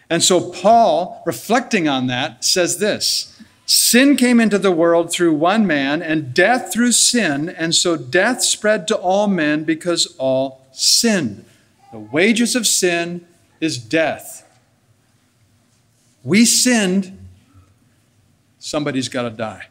And 0.10 0.22
so, 0.22 0.52
Paul, 0.52 1.24
reflecting 1.26 1.88
on 1.88 2.08
that, 2.08 2.44
says 2.44 2.80
this 2.80 3.42
Sin 3.66 4.18
came 4.18 4.42
into 4.42 4.58
the 4.58 4.72
world 4.72 5.12
through 5.12 5.34
one 5.34 5.66
man, 5.66 6.02
and 6.02 6.34
death 6.34 6.74
through 6.74 6.92
sin, 6.92 7.48
and 7.48 7.74
so 7.74 7.96
death 7.96 8.42
spread 8.42 8.86
to 8.90 8.98
all 8.98 9.28
men 9.28 9.64
because 9.64 10.14
all 10.18 10.66
sinned. 10.74 11.46
The 11.94 12.00
wages 12.00 12.56
of 12.58 12.68
sin 12.68 13.26
is 13.62 13.78
death. 13.78 14.46
We 16.24 16.44
sinned, 16.44 17.18
somebody's 18.60 19.08
got 19.08 19.24
to 19.24 19.30
die. 19.30 19.68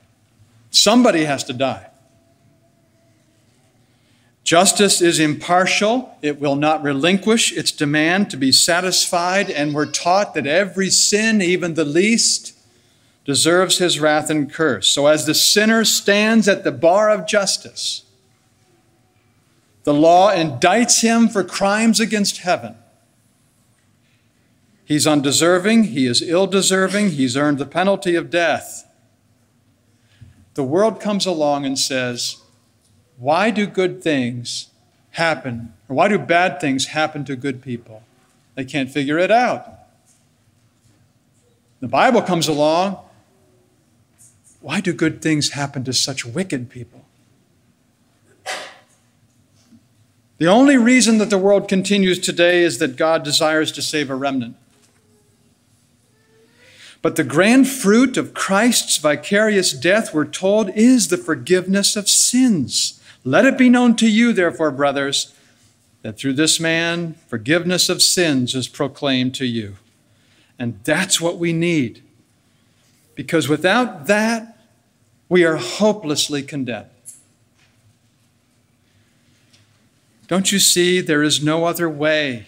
Somebody 0.70 1.24
has 1.24 1.44
to 1.44 1.52
die. 1.52 1.89
Justice 4.50 5.00
is 5.00 5.20
impartial. 5.20 6.18
It 6.22 6.40
will 6.40 6.56
not 6.56 6.82
relinquish 6.82 7.56
its 7.56 7.70
demand 7.70 8.30
to 8.30 8.36
be 8.36 8.50
satisfied, 8.50 9.48
and 9.48 9.72
we're 9.72 9.86
taught 9.86 10.34
that 10.34 10.44
every 10.44 10.90
sin, 10.90 11.40
even 11.40 11.74
the 11.74 11.84
least, 11.84 12.58
deserves 13.24 13.78
his 13.78 14.00
wrath 14.00 14.28
and 14.28 14.52
curse. 14.52 14.88
So, 14.88 15.06
as 15.06 15.24
the 15.24 15.34
sinner 15.34 15.84
stands 15.84 16.48
at 16.48 16.64
the 16.64 16.72
bar 16.72 17.10
of 17.10 17.28
justice, 17.28 18.02
the 19.84 19.94
law 19.94 20.34
indicts 20.34 21.00
him 21.00 21.28
for 21.28 21.44
crimes 21.44 22.00
against 22.00 22.38
heaven. 22.38 22.74
He's 24.84 25.06
undeserving, 25.06 25.84
he 25.84 26.06
is 26.08 26.22
ill 26.22 26.48
deserving, 26.48 27.10
he's 27.10 27.36
earned 27.36 27.58
the 27.58 27.66
penalty 27.66 28.16
of 28.16 28.30
death. 28.30 28.84
The 30.54 30.64
world 30.64 31.00
comes 31.00 31.24
along 31.24 31.66
and 31.66 31.78
says, 31.78 32.42
why 33.20 33.50
do 33.50 33.66
good 33.66 34.02
things 34.02 34.70
happen? 35.10 35.74
Or 35.88 35.96
why 35.96 36.08
do 36.08 36.18
bad 36.18 36.58
things 36.58 36.86
happen 36.86 37.24
to 37.26 37.36
good 37.36 37.60
people? 37.62 38.02
They 38.54 38.64
can't 38.64 38.90
figure 38.90 39.18
it 39.18 39.30
out. 39.30 39.66
The 41.80 41.88
Bible 41.88 42.22
comes 42.22 42.48
along. 42.48 42.98
Why 44.62 44.80
do 44.80 44.92
good 44.94 45.20
things 45.20 45.50
happen 45.50 45.84
to 45.84 45.92
such 45.92 46.24
wicked 46.24 46.70
people? 46.70 47.04
The 50.38 50.46
only 50.46 50.78
reason 50.78 51.18
that 51.18 51.28
the 51.28 51.36
world 51.36 51.68
continues 51.68 52.18
today 52.18 52.62
is 52.62 52.78
that 52.78 52.96
God 52.96 53.22
desires 53.22 53.70
to 53.72 53.82
save 53.82 54.08
a 54.08 54.14
remnant. 54.14 54.56
But 57.02 57.16
the 57.16 57.24
grand 57.24 57.68
fruit 57.68 58.16
of 58.16 58.32
Christ's 58.32 58.96
vicarious 58.96 59.72
death, 59.72 60.14
we're 60.14 60.24
told, 60.24 60.70
is 60.70 61.08
the 61.08 61.18
forgiveness 61.18 61.96
of 61.96 62.08
sins. 62.08 62.99
Let 63.24 63.44
it 63.44 63.58
be 63.58 63.68
known 63.68 63.96
to 63.96 64.10
you, 64.10 64.32
therefore, 64.32 64.70
brothers, 64.70 65.34
that 66.02 66.18
through 66.18 66.32
this 66.34 66.58
man 66.58 67.14
forgiveness 67.28 67.88
of 67.88 68.02
sins 68.02 68.54
is 68.54 68.68
proclaimed 68.68 69.34
to 69.36 69.44
you. 69.44 69.76
And 70.58 70.80
that's 70.84 71.20
what 71.20 71.38
we 71.38 71.52
need. 71.52 72.02
Because 73.14 73.48
without 73.48 74.06
that, 74.06 74.58
we 75.28 75.44
are 75.44 75.56
hopelessly 75.56 76.42
condemned. 76.42 76.88
Don't 80.26 80.52
you 80.52 80.58
see, 80.58 81.00
there 81.00 81.22
is 81.22 81.42
no 81.42 81.64
other 81.64 81.88
way 81.88 82.46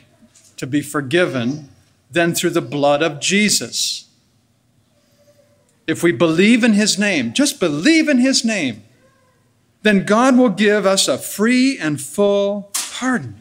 to 0.57 0.66
be 0.66 0.81
forgiven 0.81 1.68
than 2.11 2.35
through 2.35 2.51
the 2.51 2.61
blood 2.61 3.03
of 3.03 3.20
Jesus. 3.20 4.09
If 5.87 6.03
we 6.03 6.12
believe 6.12 6.62
in 6.62 6.75
his 6.75 6.99
name, 6.99 7.33
just 7.33 7.59
believe 7.59 8.09
in 8.09 8.18
his 8.18 8.44
name, 8.44 8.85
then 9.83 10.05
God 10.05 10.37
will 10.37 10.49
give 10.49 10.87
us 10.87 11.09
a 11.09 11.18
free 11.18 11.79
and 11.79 12.01
full 12.01 12.71
pardon. 12.73 13.40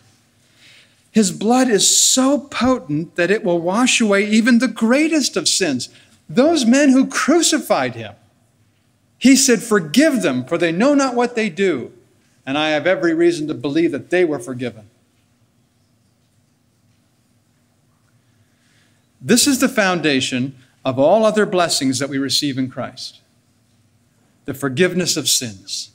His 1.12 1.32
blood 1.32 1.68
is 1.68 1.98
so 1.98 2.40
potent 2.40 3.16
that 3.16 3.32
it 3.32 3.44
will 3.44 3.60
wash 3.60 4.00
away 4.00 4.26
even 4.26 4.60
the 4.60 4.68
greatest 4.68 5.36
of 5.36 5.48
sins. 5.48 5.90
Those 6.30 6.66
men 6.66 6.90
who 6.92 7.08
crucified 7.08 7.96
him, 7.96 8.16
he 9.18 9.36
said, 9.36 9.62
Forgive 9.62 10.22
them, 10.22 10.46
for 10.46 10.58
they 10.58 10.72
know 10.72 10.94
not 10.96 11.16
what 11.16 11.36
they 11.36 11.50
do. 11.50 11.92
And 12.46 12.58
I 12.58 12.70
have 12.70 12.88
every 12.88 13.14
reason 13.14 13.48
to 13.50 13.54
believe 13.54 13.92
that 13.92 14.10
they 14.10 14.26
were 14.26 14.40
forgiven. 14.40 14.90
This 19.22 19.46
is 19.46 19.60
the 19.60 19.70
foundation 19.70 20.56
of 20.84 20.98
all 20.98 21.26
other 21.26 21.46
blessings 21.46 22.00
that 22.00 22.10
we 22.10 22.18
receive 22.18 22.58
in 22.58 22.70
Christ 22.70 23.20
the 24.46 24.54
forgiveness 24.56 25.16
of 25.16 25.30
sins. 25.30 25.92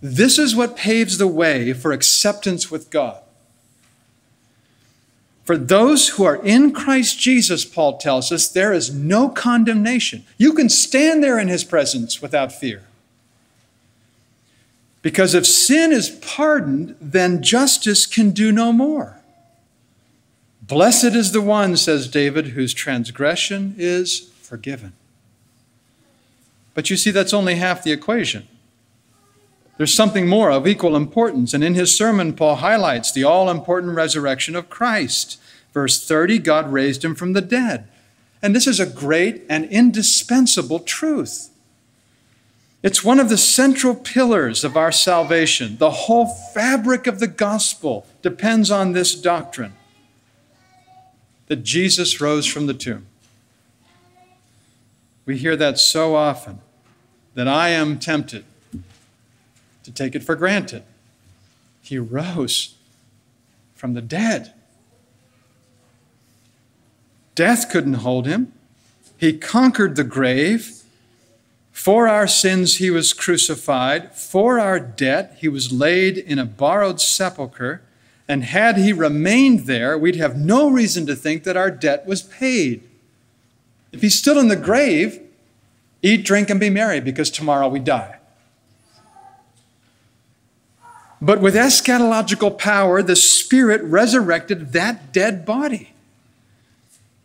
This 0.00 0.38
is 0.38 0.56
what 0.56 0.76
paves 0.76 1.18
the 1.18 1.26
way 1.26 1.72
for 1.72 1.92
acceptance 1.92 2.70
with 2.70 2.90
God. 2.90 3.22
For 5.44 5.56
those 5.56 6.08
who 6.08 6.24
are 6.24 6.44
in 6.44 6.72
Christ 6.72 7.20
Jesus, 7.20 7.64
Paul 7.64 7.98
tells 7.98 8.32
us, 8.32 8.48
there 8.48 8.72
is 8.72 8.92
no 8.92 9.28
condemnation. 9.28 10.24
You 10.38 10.52
can 10.54 10.68
stand 10.68 11.22
there 11.22 11.38
in 11.38 11.46
his 11.46 11.62
presence 11.62 12.20
without 12.20 12.50
fear. 12.50 12.82
Because 15.02 15.34
if 15.34 15.46
sin 15.46 15.92
is 15.92 16.10
pardoned, 16.10 16.96
then 17.00 17.44
justice 17.44 18.06
can 18.06 18.32
do 18.32 18.50
no 18.50 18.72
more. 18.72 19.20
Blessed 20.62 21.14
is 21.14 21.30
the 21.30 21.40
one, 21.40 21.76
says 21.76 22.08
David, 22.08 22.48
whose 22.48 22.74
transgression 22.74 23.76
is 23.78 24.28
forgiven. 24.40 24.94
But 26.74 26.90
you 26.90 26.96
see, 26.96 27.12
that's 27.12 27.32
only 27.32 27.54
half 27.54 27.84
the 27.84 27.92
equation. 27.92 28.48
There's 29.76 29.92
something 29.92 30.26
more 30.26 30.50
of 30.50 30.66
equal 30.66 30.96
importance. 30.96 31.52
And 31.52 31.62
in 31.62 31.74
his 31.74 31.96
sermon, 31.96 32.32
Paul 32.32 32.56
highlights 32.56 33.12
the 33.12 33.24
all 33.24 33.50
important 33.50 33.94
resurrection 33.94 34.56
of 34.56 34.70
Christ. 34.70 35.38
Verse 35.72 36.06
30 36.06 36.38
God 36.38 36.72
raised 36.72 37.04
him 37.04 37.14
from 37.14 37.34
the 37.34 37.42
dead. 37.42 37.88
And 38.42 38.54
this 38.54 38.66
is 38.66 38.80
a 38.80 38.86
great 38.86 39.44
and 39.48 39.64
indispensable 39.66 40.80
truth. 40.80 41.50
It's 42.82 43.02
one 43.02 43.18
of 43.18 43.28
the 43.28 43.38
central 43.38 43.94
pillars 43.94 44.62
of 44.62 44.76
our 44.76 44.92
salvation. 44.92 45.76
The 45.78 45.90
whole 45.90 46.26
fabric 46.26 47.06
of 47.06 47.18
the 47.18 47.26
gospel 47.26 48.06
depends 48.22 48.70
on 48.70 48.92
this 48.92 49.14
doctrine 49.14 49.72
that 51.48 51.64
Jesus 51.64 52.20
rose 52.20 52.46
from 52.46 52.66
the 52.66 52.74
tomb. 52.74 53.06
We 55.24 55.36
hear 55.36 55.56
that 55.56 55.78
so 55.78 56.14
often 56.14 56.60
that 57.34 57.48
I 57.48 57.70
am 57.70 57.98
tempted 57.98 58.44
to 59.86 59.92
take 59.92 60.16
it 60.16 60.24
for 60.24 60.34
granted. 60.34 60.82
He 61.80 61.96
rose 61.96 62.74
from 63.76 63.94
the 63.94 64.02
dead. 64.02 64.52
Death 67.36 67.70
couldn't 67.70 67.94
hold 67.94 68.26
him. 68.26 68.52
He 69.16 69.38
conquered 69.38 69.94
the 69.94 70.02
grave. 70.02 70.82
For 71.70 72.08
our 72.08 72.26
sins, 72.26 72.78
he 72.78 72.90
was 72.90 73.12
crucified. 73.12 74.12
For 74.12 74.58
our 74.58 74.80
debt, 74.80 75.36
he 75.38 75.46
was 75.46 75.70
laid 75.72 76.18
in 76.18 76.40
a 76.40 76.44
borrowed 76.44 77.00
sepulchre. 77.00 77.80
And 78.26 78.42
had 78.42 78.78
he 78.78 78.92
remained 78.92 79.66
there, 79.66 79.96
we'd 79.96 80.16
have 80.16 80.36
no 80.36 80.68
reason 80.68 81.06
to 81.06 81.14
think 81.14 81.44
that 81.44 81.56
our 81.56 81.70
debt 81.70 82.06
was 82.06 82.22
paid. 82.22 82.82
If 83.92 84.02
he's 84.02 84.18
still 84.18 84.40
in 84.40 84.48
the 84.48 84.56
grave, 84.56 85.20
eat, 86.02 86.24
drink, 86.24 86.50
and 86.50 86.58
be 86.58 86.70
merry 86.70 86.98
because 86.98 87.30
tomorrow 87.30 87.68
we 87.68 87.78
die. 87.78 88.16
But 91.20 91.40
with 91.40 91.54
eschatological 91.54 92.58
power, 92.58 93.02
the 93.02 93.16
Spirit 93.16 93.82
resurrected 93.82 94.72
that 94.72 95.12
dead 95.12 95.46
body. 95.46 95.94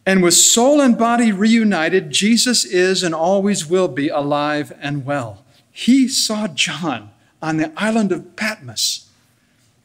And 0.06 0.23
with 0.23 0.34
soul 0.34 0.82
and 0.82 0.97
body 0.97 1.32
reunited, 1.32 2.10
Jesus 2.10 2.65
is 2.65 3.04
and 3.04 3.13
always 3.13 3.67
will 3.67 3.88
be 3.88 4.10
alive 4.10 4.73
and 4.82 5.06
well. 5.06 5.43
He 5.71 6.08
saw 6.08 6.47
John 6.47 7.12
on 7.41 7.58
the 7.58 7.71
island 7.77 8.12
of 8.12 8.36
Patmos. 8.36 9.08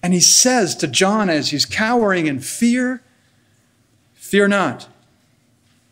And 0.02 0.14
he 0.14 0.20
says 0.20 0.74
to 0.76 0.86
John 0.86 1.28
as 1.28 1.50
he's 1.50 1.66
cowering 1.66 2.26
in 2.26 2.40
fear, 2.40 3.02
Fear 4.14 4.48
not. 4.48 4.88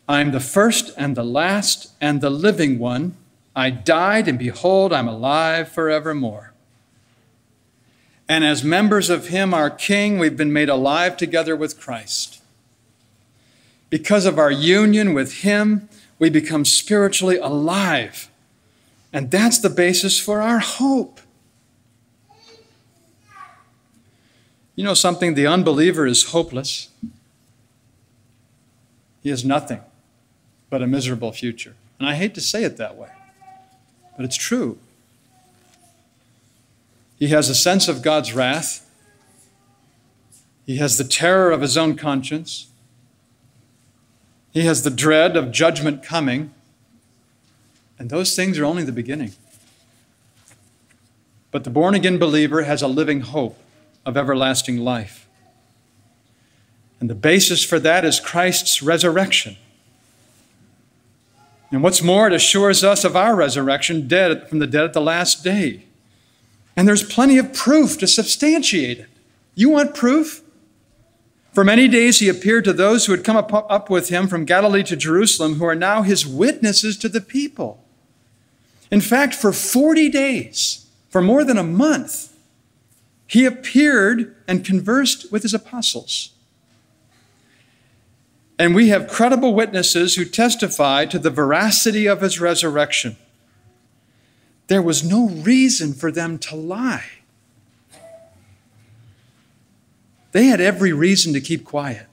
I 0.09 0.21
am 0.21 0.33
the 0.33 0.41
first 0.41 0.93
and 0.97 1.17
the 1.17 1.25
last 1.25 1.93
and 2.01 2.21
the 2.21 2.31
living 2.31 2.79
one. 2.79 3.17
I 3.55 3.71
died, 3.71 4.27
and 4.27 4.39
behold, 4.39 4.93
I'm 4.93 5.07
alive 5.07 5.69
forevermore. 5.69 6.54
And 8.29 8.45
as 8.45 8.65
members 8.65 9.11
of 9.11 9.29
Him, 9.29 9.53
our 9.53 9.71
King, 9.71 10.19
we've 10.19 10.37
been 10.37 10.53
made 10.53 10.69
alive 10.69 11.17
together 11.17 11.55
with 11.55 11.79
Christ. 11.79 12.43
Because 13.91 14.25
of 14.27 14.39
our 14.39 14.51
union 14.51 15.13
with 15.13 15.43
Him, 15.43 15.89
we 16.19 16.31
become 16.31 16.65
spiritually 16.65 17.37
alive. 17.37 18.31
And 19.13 19.31
that's 19.31 19.59
the 19.59 19.71
basis 19.71 20.19
for 20.19 20.41
our 20.41 20.59
hope. 20.59 21.21
You 24.75 24.85
know 24.85 24.95
something? 24.95 25.35
The 25.35 25.47
unbeliever 25.47 26.07
is 26.07 26.31
hopeless. 26.31 26.89
He 29.23 29.31
has 29.31 29.45
nothing 29.45 29.81
but 30.69 30.83
a 30.83 30.87
miserable 30.87 31.33
future. 31.33 31.75
And 31.99 32.09
I 32.09 32.15
hate 32.15 32.35
to 32.35 32.41
say 32.41 32.65
it 32.65 32.77
that 32.79 32.97
way, 32.97 33.11
but 34.17 34.25
it's 34.25 34.37
true. 34.37 34.79
He 37.19 37.29
has 37.29 37.49
a 37.49 37.55
sense 37.55 37.89
of 37.89 38.03
God's 38.03 38.33
wrath, 38.33 38.89
he 40.67 40.77
has 40.79 40.97
the 40.97 41.05
terror 41.05 41.51
of 41.51 41.61
his 41.61 41.77
own 41.77 41.97
conscience, 41.97 42.69
he 44.53 44.63
has 44.63 44.83
the 44.83 44.91
dread 44.91 45.37
of 45.37 45.51
judgment 45.51 46.03
coming. 46.03 46.53
And 47.99 48.11
those 48.11 48.35
things 48.35 48.59
are 48.59 48.65
only 48.65 48.83
the 48.83 48.93
beginning. 48.93 49.33
But 51.51 51.63
the 51.63 51.71
born 51.71 51.95
again 51.95 52.19
believer 52.19 52.65
has 52.65 52.83
a 52.83 52.89
living 52.89 53.21
hope 53.21 53.57
of 54.05 54.17
everlasting 54.17 54.79
life. 54.79 55.29
And 56.99 57.09
the 57.09 57.15
basis 57.15 57.65
for 57.65 57.79
that 57.81 58.05
is 58.05 58.19
Christ's 58.19 58.83
resurrection. 58.83 59.57
And 61.71 61.83
what's 61.83 62.03
more, 62.03 62.27
it 62.29 62.33
assures 62.33 62.83
us 62.83 63.05
of 63.05 63.17
our 63.17 63.35
resurrection 63.35 64.07
dead 64.09 64.49
from 64.49 64.59
the 64.59 64.67
dead 64.67 64.85
at 64.85 64.93
the 64.93 65.01
last 65.01 65.45
day. 65.45 65.85
And 66.77 66.89
there's 66.89 67.03
plenty 67.03 67.39
of 67.39 67.53
proof 67.53 67.99
to 67.99 68.07
substantiate 68.07 68.99
it. 68.99 69.09
You 69.55 69.71
want 69.71 69.95
proof? 69.95 70.43
For 71.53 71.63
many 71.63 71.87
days 71.87 72.19
he 72.19 72.29
appeared 72.29 72.65
to 72.65 72.73
those 72.73 73.07
who 73.07 73.13
had 73.13 73.23
come 73.23 73.37
up, 73.37 73.89
with 73.89 74.09
him 74.09 74.27
from 74.27 74.45
Galilee 74.45 74.83
to 74.85 74.97
Jerusalem, 74.97 75.55
who 75.55 75.65
are 75.65 75.77
now 75.77 76.03
his 76.03 76.27
witnesses 76.27 76.99
to 76.99 77.09
the 77.09 77.21
people. 77.21 77.85
In 78.91 79.01
fact, 79.01 79.35
for 79.35 79.53
40 79.53 80.09
days, 80.09 80.87
for 81.09 81.23
more 81.23 81.45
than 81.45 81.57
a 81.57 81.63
month, 81.63 82.35
he 83.27 83.45
appeared 83.45 84.35
and 84.49 84.65
conversed 84.65 85.31
with 85.31 85.43
his 85.43 85.55
apostles. 85.55 86.31
And 88.59 88.75
we 88.75 88.89
have 88.89 89.09
credible 89.09 89.55
witnesses 89.55 90.17
who 90.17 90.25
testify 90.25 91.07
to 91.07 91.19
the 91.19 91.31
veracity 91.31 92.07
of 92.07 92.21
his 92.21 92.41
resurrection. 92.41 93.17
There 94.67 94.83
was 94.83 95.05
no 95.05 95.29
reason 95.29 95.93
for 95.93 96.11
them 96.11 96.39
to 96.39 96.57
lie. 96.57 97.05
They 100.33 100.47
had 100.47 100.61
every 100.61 100.93
reason 100.93 101.33
to 101.35 101.41
keep 101.41 101.65
quiet. 101.65 102.07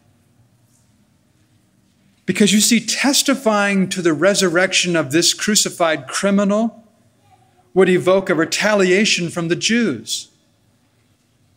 Because 2.26 2.54
you 2.54 2.60
see, 2.60 2.80
testifying 2.80 3.90
to 3.90 4.02
the 4.02 4.14
resurrection 4.14 4.96
of 4.96 5.12
this 5.12 5.34
crucified 5.34 6.08
criminal 6.08 6.84
would 7.74 7.90
evoke 7.90 8.30
a 8.30 8.36
retaliation 8.36 9.30
from 9.30 9.48
the 9.48 9.56
Jews. 9.56 10.30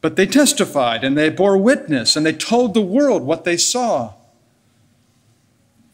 But 0.01 0.17
they 0.17 0.27
testified 0.27 1.05
and 1.05 1.17
they 1.17 1.29
bore 1.29 1.57
witness 1.57 2.17
and 2.17 2.25
they 2.25 2.33
told 2.33 2.75
the 2.75 2.81
world 2.81 3.23
what 3.23 3.45
they 3.45 3.57
saw. 3.57 4.15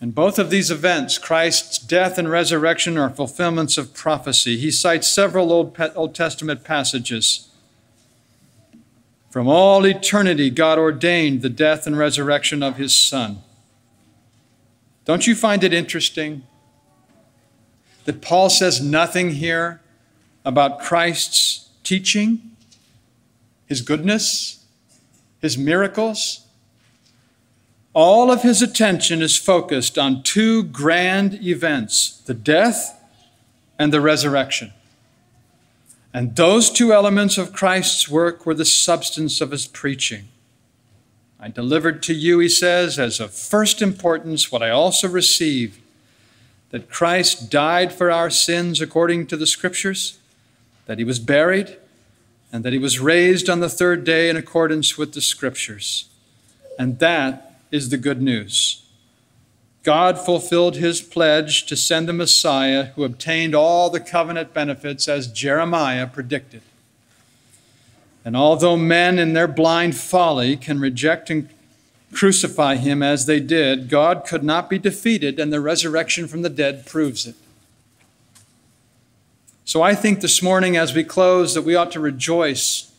In 0.01 0.13
both 0.13 0.39
of 0.39 0.49
these 0.49 0.71
events, 0.71 1.19
Christ's 1.19 1.79
death 1.79 2.17
and 2.17 2.31
resurrection 2.31 2.97
are 2.97 3.11
fulfillments 3.11 3.77
of 3.77 3.93
prophecy. 3.93 4.57
He 4.57 4.71
cites 4.71 5.07
several 5.07 5.53
Old, 5.53 5.77
Old 5.95 6.15
Testament 6.15 6.65
passages. 6.65 7.51
From 9.29 9.47
all 9.47 9.85
eternity, 9.87 10.49
God 10.49 10.79
ordained 10.79 11.43
the 11.43 11.51
death 11.51 11.87
and 11.87 11.99
resurrection 11.99 12.63
of 12.63 12.77
his 12.77 12.95
Son. 12.95 13.43
Don't 15.05 15.27
you 15.27 15.35
find 15.35 15.63
it 15.63 15.75
interesting 15.75 16.45
that 18.07 18.23
Paul 18.23 18.49
says 18.49 18.81
nothing 18.81 19.33
here 19.33 19.83
about 20.45 20.81
Christ's 20.81 21.69
teaching, 21.85 22.57
his 23.67 23.83
goodness, 23.83 24.65
his 25.41 25.59
miracles? 25.59 26.47
All 27.93 28.31
of 28.31 28.43
his 28.43 28.63
attention 28.63 29.21
is 29.21 29.37
focused 29.37 29.99
on 29.99 30.23
two 30.23 30.63
grand 30.63 31.35
events 31.43 32.23
the 32.27 32.35
death 32.35 33.03
and 33.79 33.93
the 33.93 34.01
resurrection. 34.01 34.73
And 36.13 36.37
those 36.37 36.71
two 36.71 36.93
elements 36.93 37.39
of 37.39 37.53
Christ's 37.53 38.09
work 38.09 38.45
were 38.45 38.55
the 38.55 38.65
substance 38.65 39.41
of 39.41 39.53
his 39.53 39.67
preaching. 39.67 40.29
I 41.39 41.49
delivered 41.49 42.03
to 42.05 42.15
you, 42.15 42.39
he 42.41 42.49
says, 42.49 42.99
as 42.99 43.19
of 43.19 43.33
first 43.33 43.81
importance 43.81 44.53
what 44.53 44.63
I 44.63 44.71
also 44.71 45.09
received 45.09 45.81
that 46.71 46.91
Christ 46.91 47.51
died 47.51 47.93
for 47.93 48.11
our 48.11 48.31
sins 48.31 48.81
according 48.81 49.27
to 49.29 49.37
the 49.37 49.47
Scriptures, 49.47 50.19
that 50.87 50.99
he 50.99 51.05
was 51.05 51.19
buried, 51.19 51.77
and 52.53 52.65
that 52.65 52.73
he 52.73 52.79
was 52.79 53.01
raised 53.01 53.49
on 53.49 53.61
the 53.61 53.69
third 53.69 54.05
day 54.05 54.29
in 54.29 54.37
accordance 54.37 54.97
with 54.97 55.15
the 55.15 55.21
Scriptures. 55.21 56.09
And 56.79 56.99
that 57.01 57.50
is 57.71 57.89
the 57.89 57.97
good 57.97 58.21
news. 58.21 58.83
God 59.83 60.19
fulfilled 60.19 60.77
his 60.77 61.01
pledge 61.01 61.65
to 61.67 61.77
send 61.77 62.07
the 62.09 62.13
Messiah 62.13 62.87
who 62.97 63.05
obtained 63.05 63.55
all 63.55 63.89
the 63.89 64.01
covenant 64.01 64.53
benefits 64.53 65.09
as 65.09 65.27
Jeremiah 65.27 66.07
predicted. 66.07 66.63
And 68.25 68.37
although 68.37 68.77
men 68.77 69.19
in 69.19 69.33
their 69.33 69.49
blind 69.49 69.97
folly 69.97 70.57
can 70.57 70.81
reject 70.81 71.31
and 71.31 71.49
crucify 72.13 72.77
him 72.77 73.03
as 73.03 73.25
they 73.25 73.41
did, 73.41 73.89
God 73.89 74.27
could 74.27 74.43
not 74.43 74.69
be 74.69 74.79
defeated, 74.79 75.39
and 75.39 75.53
the 75.53 75.61
resurrection 75.61 76.29
from 76.29 76.43
the 76.43 76.51
dead 76.51 76.85
proves 76.85 77.27
it. 77.27 77.37
So 79.65 79.81
I 79.81 79.95
think 79.95 80.21
this 80.21 80.43
morning, 80.43 80.77
as 80.77 80.95
we 80.95 81.05
close, 81.05 81.55
that 81.55 81.63
we 81.63 81.77
ought 81.77 81.93
to 81.93 82.01
rejoice 82.01 82.90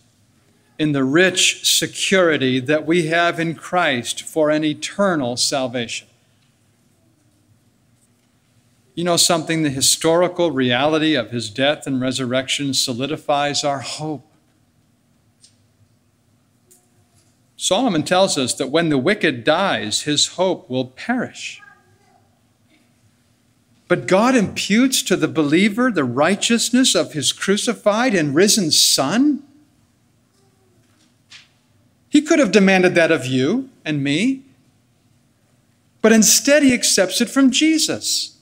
in 0.82 0.94
the 0.94 1.04
rich 1.04 1.64
security 1.64 2.60
that 2.60 2.88
we 2.88 3.06
have 3.06 3.40
in 3.40 3.54
Christ 3.54 4.24
for 4.24 4.50
an 4.50 4.64
eternal 4.64 5.38
salvation. 5.38 6.08
You 8.96 9.04
know 9.04 9.16
something? 9.16 9.62
The 9.62 9.70
historical 9.70 10.50
reality 10.50 11.14
of 11.14 11.30
his 11.30 11.52
death 11.52 11.86
and 11.86 12.02
resurrection 12.02 12.74
solidifies 12.74 13.64
our 13.64 13.82
hope. 13.82 14.26
Solomon 17.56 18.02
tells 18.02 18.36
us 18.36 18.56
that 18.56 18.72
when 18.72 18.90
the 18.90 18.98
wicked 18.98 19.44
dies, 19.44 20.02
his 20.02 20.30
hope 20.30 20.68
will 20.68 20.86
perish. 20.86 21.62
But 23.88 24.08
God 24.08 24.36
imputes 24.36 25.04
to 25.04 25.16
the 25.16 25.28
believer 25.28 25.92
the 25.92 26.04
righteousness 26.04 26.96
of 26.96 27.14
his 27.14 27.32
crucified 27.32 28.16
and 28.16 28.34
risen 28.34 28.72
Son 28.72 29.44
he 32.12 32.22
could 32.22 32.40
have 32.40 32.52
demanded 32.52 32.94
that 32.96 33.10
of 33.10 33.26
you 33.26 33.70
and 33.86 34.04
me, 34.04 34.42
but 36.02 36.12
instead 36.12 36.62
he 36.62 36.74
accepts 36.74 37.22
it 37.22 37.30
from 37.30 37.52
Jesus. 37.52 38.38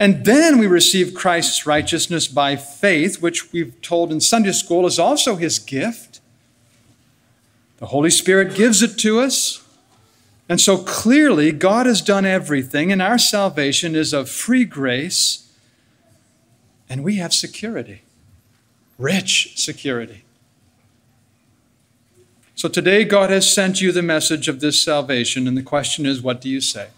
And 0.00 0.24
then 0.24 0.58
we 0.58 0.66
receive 0.66 1.14
Christ's 1.14 1.66
righteousness 1.66 2.26
by 2.26 2.56
faith, 2.56 3.22
which 3.22 3.52
we've 3.52 3.80
told 3.80 4.10
in 4.10 4.20
Sunday 4.20 4.50
school 4.50 4.86
is 4.86 4.98
also 4.98 5.36
his 5.36 5.60
gift. 5.60 6.20
The 7.76 7.86
Holy 7.86 8.10
Spirit 8.10 8.56
gives 8.56 8.82
it 8.82 8.98
to 8.98 9.20
us. 9.20 9.64
And 10.48 10.60
so 10.60 10.78
clearly, 10.78 11.52
God 11.52 11.86
has 11.86 12.02
done 12.02 12.26
everything, 12.26 12.90
and 12.90 13.00
our 13.00 13.18
salvation 13.18 13.94
is 13.94 14.12
of 14.12 14.28
free 14.28 14.64
grace, 14.64 15.48
and 16.88 17.04
we 17.04 17.16
have 17.16 17.32
security, 17.32 18.02
rich 18.98 19.52
security. 19.56 20.24
So 22.64 22.70
today, 22.70 23.04
God 23.04 23.28
has 23.28 23.52
sent 23.52 23.82
you 23.82 23.92
the 23.92 24.00
message 24.00 24.48
of 24.48 24.60
this 24.60 24.82
salvation, 24.82 25.46
and 25.46 25.54
the 25.54 25.62
question 25.62 26.06
is, 26.06 26.22
what 26.22 26.40
do 26.40 26.48
you 26.48 26.62
say? 26.62 26.88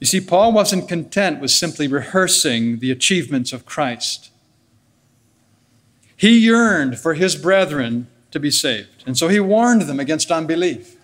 You 0.00 0.06
see, 0.08 0.20
Paul 0.20 0.50
wasn't 0.50 0.88
content 0.88 1.40
with 1.40 1.52
simply 1.52 1.86
rehearsing 1.86 2.80
the 2.80 2.90
achievements 2.90 3.52
of 3.52 3.66
Christ. 3.66 4.32
He 6.16 6.38
yearned 6.38 6.98
for 6.98 7.14
his 7.14 7.36
brethren 7.36 8.08
to 8.32 8.40
be 8.40 8.50
saved, 8.50 9.04
and 9.06 9.16
so 9.16 9.28
he 9.28 9.38
warned 9.38 9.82
them 9.82 10.00
against 10.00 10.32
unbelief. 10.32 10.96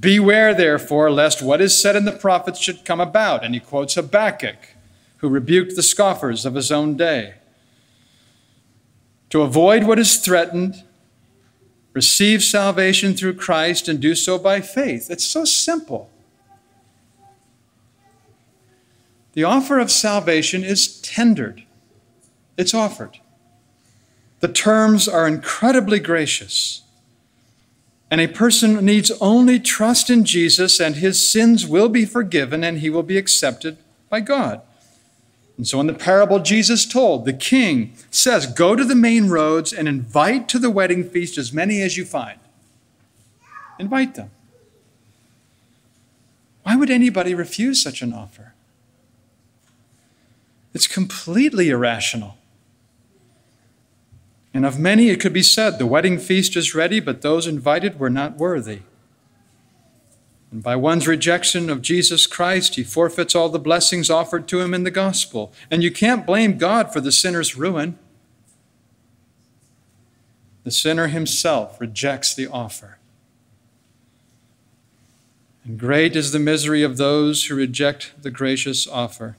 Beware, 0.00 0.52
therefore, 0.52 1.12
lest 1.12 1.42
what 1.42 1.60
is 1.60 1.80
said 1.80 1.94
in 1.94 2.06
the 2.06 2.10
prophets 2.10 2.58
should 2.58 2.84
come 2.84 3.00
about. 3.00 3.44
And 3.44 3.54
he 3.54 3.60
quotes 3.60 3.94
Habakkuk, 3.94 4.74
who 5.18 5.28
rebuked 5.28 5.76
the 5.76 5.84
scoffers 5.84 6.44
of 6.44 6.56
his 6.56 6.72
own 6.72 6.96
day 6.96 7.34
to 9.30 9.42
avoid 9.42 9.84
what 9.84 9.98
is 9.98 10.18
threatened, 10.18 10.84
receive 11.92 12.42
salvation 12.42 13.14
through 13.14 13.34
Christ, 13.34 13.88
and 13.88 14.00
do 14.00 14.14
so 14.14 14.38
by 14.38 14.60
faith. 14.60 15.10
It's 15.10 15.24
so 15.24 15.44
simple. 15.44 16.10
The 19.32 19.44
offer 19.44 19.78
of 19.78 19.90
salvation 19.90 20.64
is 20.64 21.00
tendered, 21.00 21.64
It's 22.56 22.74
offered. 22.74 23.18
The 24.40 24.48
terms 24.48 25.06
are 25.06 25.28
incredibly 25.28 26.00
gracious. 26.00 26.82
And 28.10 28.20
a 28.20 28.26
person 28.26 28.84
needs 28.84 29.12
only 29.20 29.60
trust 29.60 30.10
in 30.10 30.24
Jesus, 30.24 30.80
and 30.80 30.96
his 30.96 31.26
sins 31.26 31.66
will 31.66 31.88
be 31.88 32.04
forgiven, 32.04 32.64
and 32.64 32.78
he 32.78 32.90
will 32.90 33.04
be 33.04 33.16
accepted 33.16 33.78
by 34.08 34.20
God. 34.20 34.62
And 35.60 35.68
so, 35.68 35.78
in 35.78 35.86
the 35.86 35.92
parable 35.92 36.38
Jesus 36.38 36.86
told, 36.86 37.26
the 37.26 37.34
king 37.34 37.92
says, 38.10 38.46
Go 38.46 38.74
to 38.74 38.82
the 38.82 38.94
main 38.94 39.28
roads 39.28 39.74
and 39.74 39.86
invite 39.86 40.48
to 40.48 40.58
the 40.58 40.70
wedding 40.70 41.04
feast 41.04 41.36
as 41.36 41.52
many 41.52 41.82
as 41.82 41.98
you 41.98 42.06
find. 42.06 42.38
Invite 43.78 44.14
them. 44.14 44.30
Why 46.62 46.76
would 46.76 46.88
anybody 46.88 47.34
refuse 47.34 47.82
such 47.82 48.00
an 48.00 48.14
offer? 48.14 48.54
It's 50.72 50.86
completely 50.86 51.68
irrational. 51.68 52.38
And 54.54 54.64
of 54.64 54.78
many 54.78 55.10
it 55.10 55.20
could 55.20 55.34
be 55.34 55.42
said, 55.42 55.78
The 55.78 55.84
wedding 55.84 56.18
feast 56.18 56.56
is 56.56 56.74
ready, 56.74 57.00
but 57.00 57.20
those 57.20 57.46
invited 57.46 58.00
were 58.00 58.08
not 58.08 58.38
worthy. 58.38 58.78
And 60.50 60.62
by 60.62 60.74
one's 60.76 61.06
rejection 61.06 61.70
of 61.70 61.82
Jesus 61.82 62.26
Christ, 62.26 62.74
he 62.74 62.82
forfeits 62.82 63.34
all 63.34 63.48
the 63.48 63.58
blessings 63.58 64.10
offered 64.10 64.48
to 64.48 64.60
him 64.60 64.74
in 64.74 64.82
the 64.82 64.90
gospel. 64.90 65.52
And 65.70 65.82
you 65.82 65.90
can't 65.90 66.26
blame 66.26 66.58
God 66.58 66.92
for 66.92 67.00
the 67.00 67.12
sinner's 67.12 67.56
ruin. 67.56 67.98
The 70.64 70.70
sinner 70.70 71.06
himself 71.06 71.80
rejects 71.80 72.34
the 72.34 72.48
offer. 72.48 72.98
And 75.64 75.78
great 75.78 76.16
is 76.16 76.32
the 76.32 76.38
misery 76.38 76.82
of 76.82 76.96
those 76.96 77.44
who 77.44 77.54
reject 77.54 78.12
the 78.22 78.30
gracious 78.30 78.88
offer. 78.88 79.36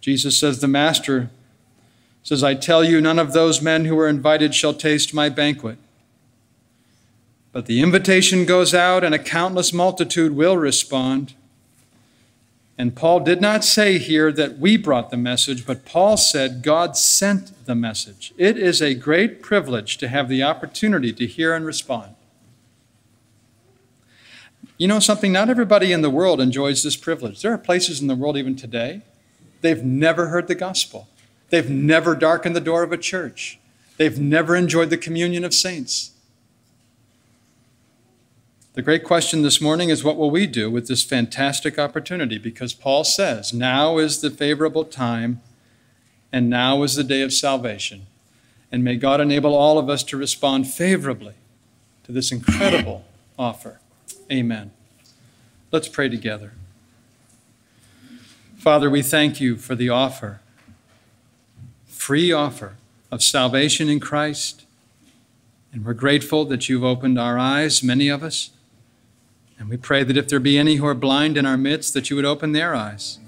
Jesus 0.00 0.36
says, 0.36 0.60
The 0.60 0.68
Master 0.68 1.30
says, 2.24 2.42
I 2.42 2.54
tell 2.54 2.82
you, 2.82 3.00
none 3.00 3.18
of 3.18 3.32
those 3.32 3.62
men 3.62 3.84
who 3.84 3.94
were 3.94 4.08
invited 4.08 4.54
shall 4.54 4.74
taste 4.74 5.14
my 5.14 5.28
banquet. 5.28 5.78
But 7.52 7.66
the 7.66 7.82
invitation 7.82 8.46
goes 8.46 8.74
out, 8.74 9.04
and 9.04 9.14
a 9.14 9.18
countless 9.18 9.72
multitude 9.72 10.34
will 10.34 10.56
respond. 10.56 11.34
And 12.78 12.96
Paul 12.96 13.20
did 13.20 13.40
not 13.40 13.62
say 13.62 13.98
here 13.98 14.32
that 14.32 14.58
we 14.58 14.78
brought 14.78 15.10
the 15.10 15.18
message, 15.18 15.66
but 15.66 15.84
Paul 15.84 16.16
said 16.16 16.62
God 16.62 16.96
sent 16.96 17.66
the 17.66 17.74
message. 17.74 18.32
It 18.38 18.56
is 18.56 18.80
a 18.80 18.94
great 18.94 19.42
privilege 19.42 19.98
to 19.98 20.08
have 20.08 20.28
the 20.28 20.42
opportunity 20.42 21.12
to 21.12 21.26
hear 21.26 21.54
and 21.54 21.66
respond. 21.66 22.14
You 24.78 24.88
know 24.88 24.98
something? 24.98 25.30
Not 25.30 25.50
everybody 25.50 25.92
in 25.92 26.00
the 26.00 26.10
world 26.10 26.40
enjoys 26.40 26.82
this 26.82 26.96
privilege. 26.96 27.42
There 27.42 27.52
are 27.52 27.58
places 27.58 28.00
in 28.00 28.08
the 28.08 28.16
world, 28.16 28.36
even 28.38 28.56
today, 28.56 29.02
they've 29.60 29.84
never 29.84 30.28
heard 30.28 30.48
the 30.48 30.54
gospel. 30.54 31.08
They've 31.50 31.68
never 31.70 32.16
darkened 32.16 32.56
the 32.56 32.60
door 32.60 32.82
of 32.82 32.92
a 32.92 32.96
church. 32.96 33.60
They've 33.98 34.18
never 34.18 34.56
enjoyed 34.56 34.88
the 34.88 34.96
communion 34.96 35.44
of 35.44 35.52
saints. 35.52 36.11
The 38.74 38.80
great 38.80 39.04
question 39.04 39.42
this 39.42 39.60
morning 39.60 39.90
is 39.90 40.02
what 40.02 40.16
will 40.16 40.30
we 40.30 40.46
do 40.46 40.70
with 40.70 40.88
this 40.88 41.04
fantastic 41.04 41.78
opportunity? 41.78 42.38
Because 42.38 42.72
Paul 42.72 43.04
says, 43.04 43.52
now 43.52 43.98
is 43.98 44.22
the 44.22 44.30
favorable 44.30 44.86
time, 44.86 45.42
and 46.32 46.48
now 46.48 46.82
is 46.82 46.94
the 46.94 47.04
day 47.04 47.20
of 47.20 47.34
salvation. 47.34 48.06
And 48.70 48.82
may 48.82 48.96
God 48.96 49.20
enable 49.20 49.54
all 49.54 49.78
of 49.78 49.90
us 49.90 50.02
to 50.04 50.16
respond 50.16 50.68
favorably 50.68 51.34
to 52.04 52.12
this 52.12 52.32
incredible 52.32 53.04
offer. 53.38 53.78
Amen. 54.32 54.70
Let's 55.70 55.88
pray 55.88 56.08
together. 56.08 56.52
Father, 58.56 58.88
we 58.88 59.02
thank 59.02 59.38
you 59.38 59.56
for 59.56 59.74
the 59.74 59.90
offer, 59.90 60.40
free 61.86 62.32
offer 62.32 62.76
of 63.10 63.22
salvation 63.22 63.90
in 63.90 64.00
Christ. 64.00 64.64
And 65.74 65.84
we're 65.84 65.92
grateful 65.92 66.46
that 66.46 66.70
you've 66.70 66.84
opened 66.84 67.18
our 67.18 67.38
eyes, 67.38 67.82
many 67.82 68.08
of 68.08 68.22
us. 68.22 68.48
And 69.62 69.70
we 69.70 69.76
pray 69.76 70.02
that 70.02 70.16
if 70.16 70.26
there 70.26 70.40
be 70.40 70.58
any 70.58 70.74
who 70.74 70.86
are 70.86 70.94
blind 70.94 71.38
in 71.38 71.46
our 71.46 71.56
midst, 71.56 71.94
that 71.94 72.10
you 72.10 72.16
would 72.16 72.24
open 72.24 72.50
their 72.50 72.74
eyes, 72.74 73.20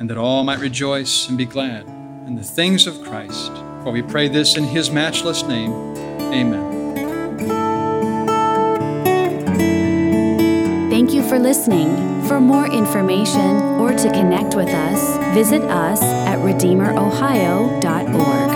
and 0.00 0.10
that 0.10 0.16
all 0.16 0.42
might 0.42 0.58
rejoice 0.58 1.28
and 1.28 1.38
be 1.38 1.44
glad 1.44 1.86
in 2.26 2.34
the 2.34 2.42
things 2.42 2.88
of 2.88 3.00
Christ. 3.00 3.52
For 3.84 3.92
we 3.92 4.02
pray 4.02 4.26
this 4.26 4.56
in 4.56 4.64
his 4.64 4.90
matchless 4.90 5.44
name. 5.44 5.70
Amen. 6.32 6.96
Thank 10.90 11.12
you 11.12 11.22
for 11.28 11.38
listening. 11.38 12.26
For 12.26 12.40
more 12.40 12.66
information 12.66 13.62
or 13.78 13.92
to 13.92 14.10
connect 14.10 14.56
with 14.56 14.70
us, 14.70 15.16
visit 15.32 15.62
us 15.62 16.02
at 16.02 16.40
redeemerohio.org. 16.40 18.53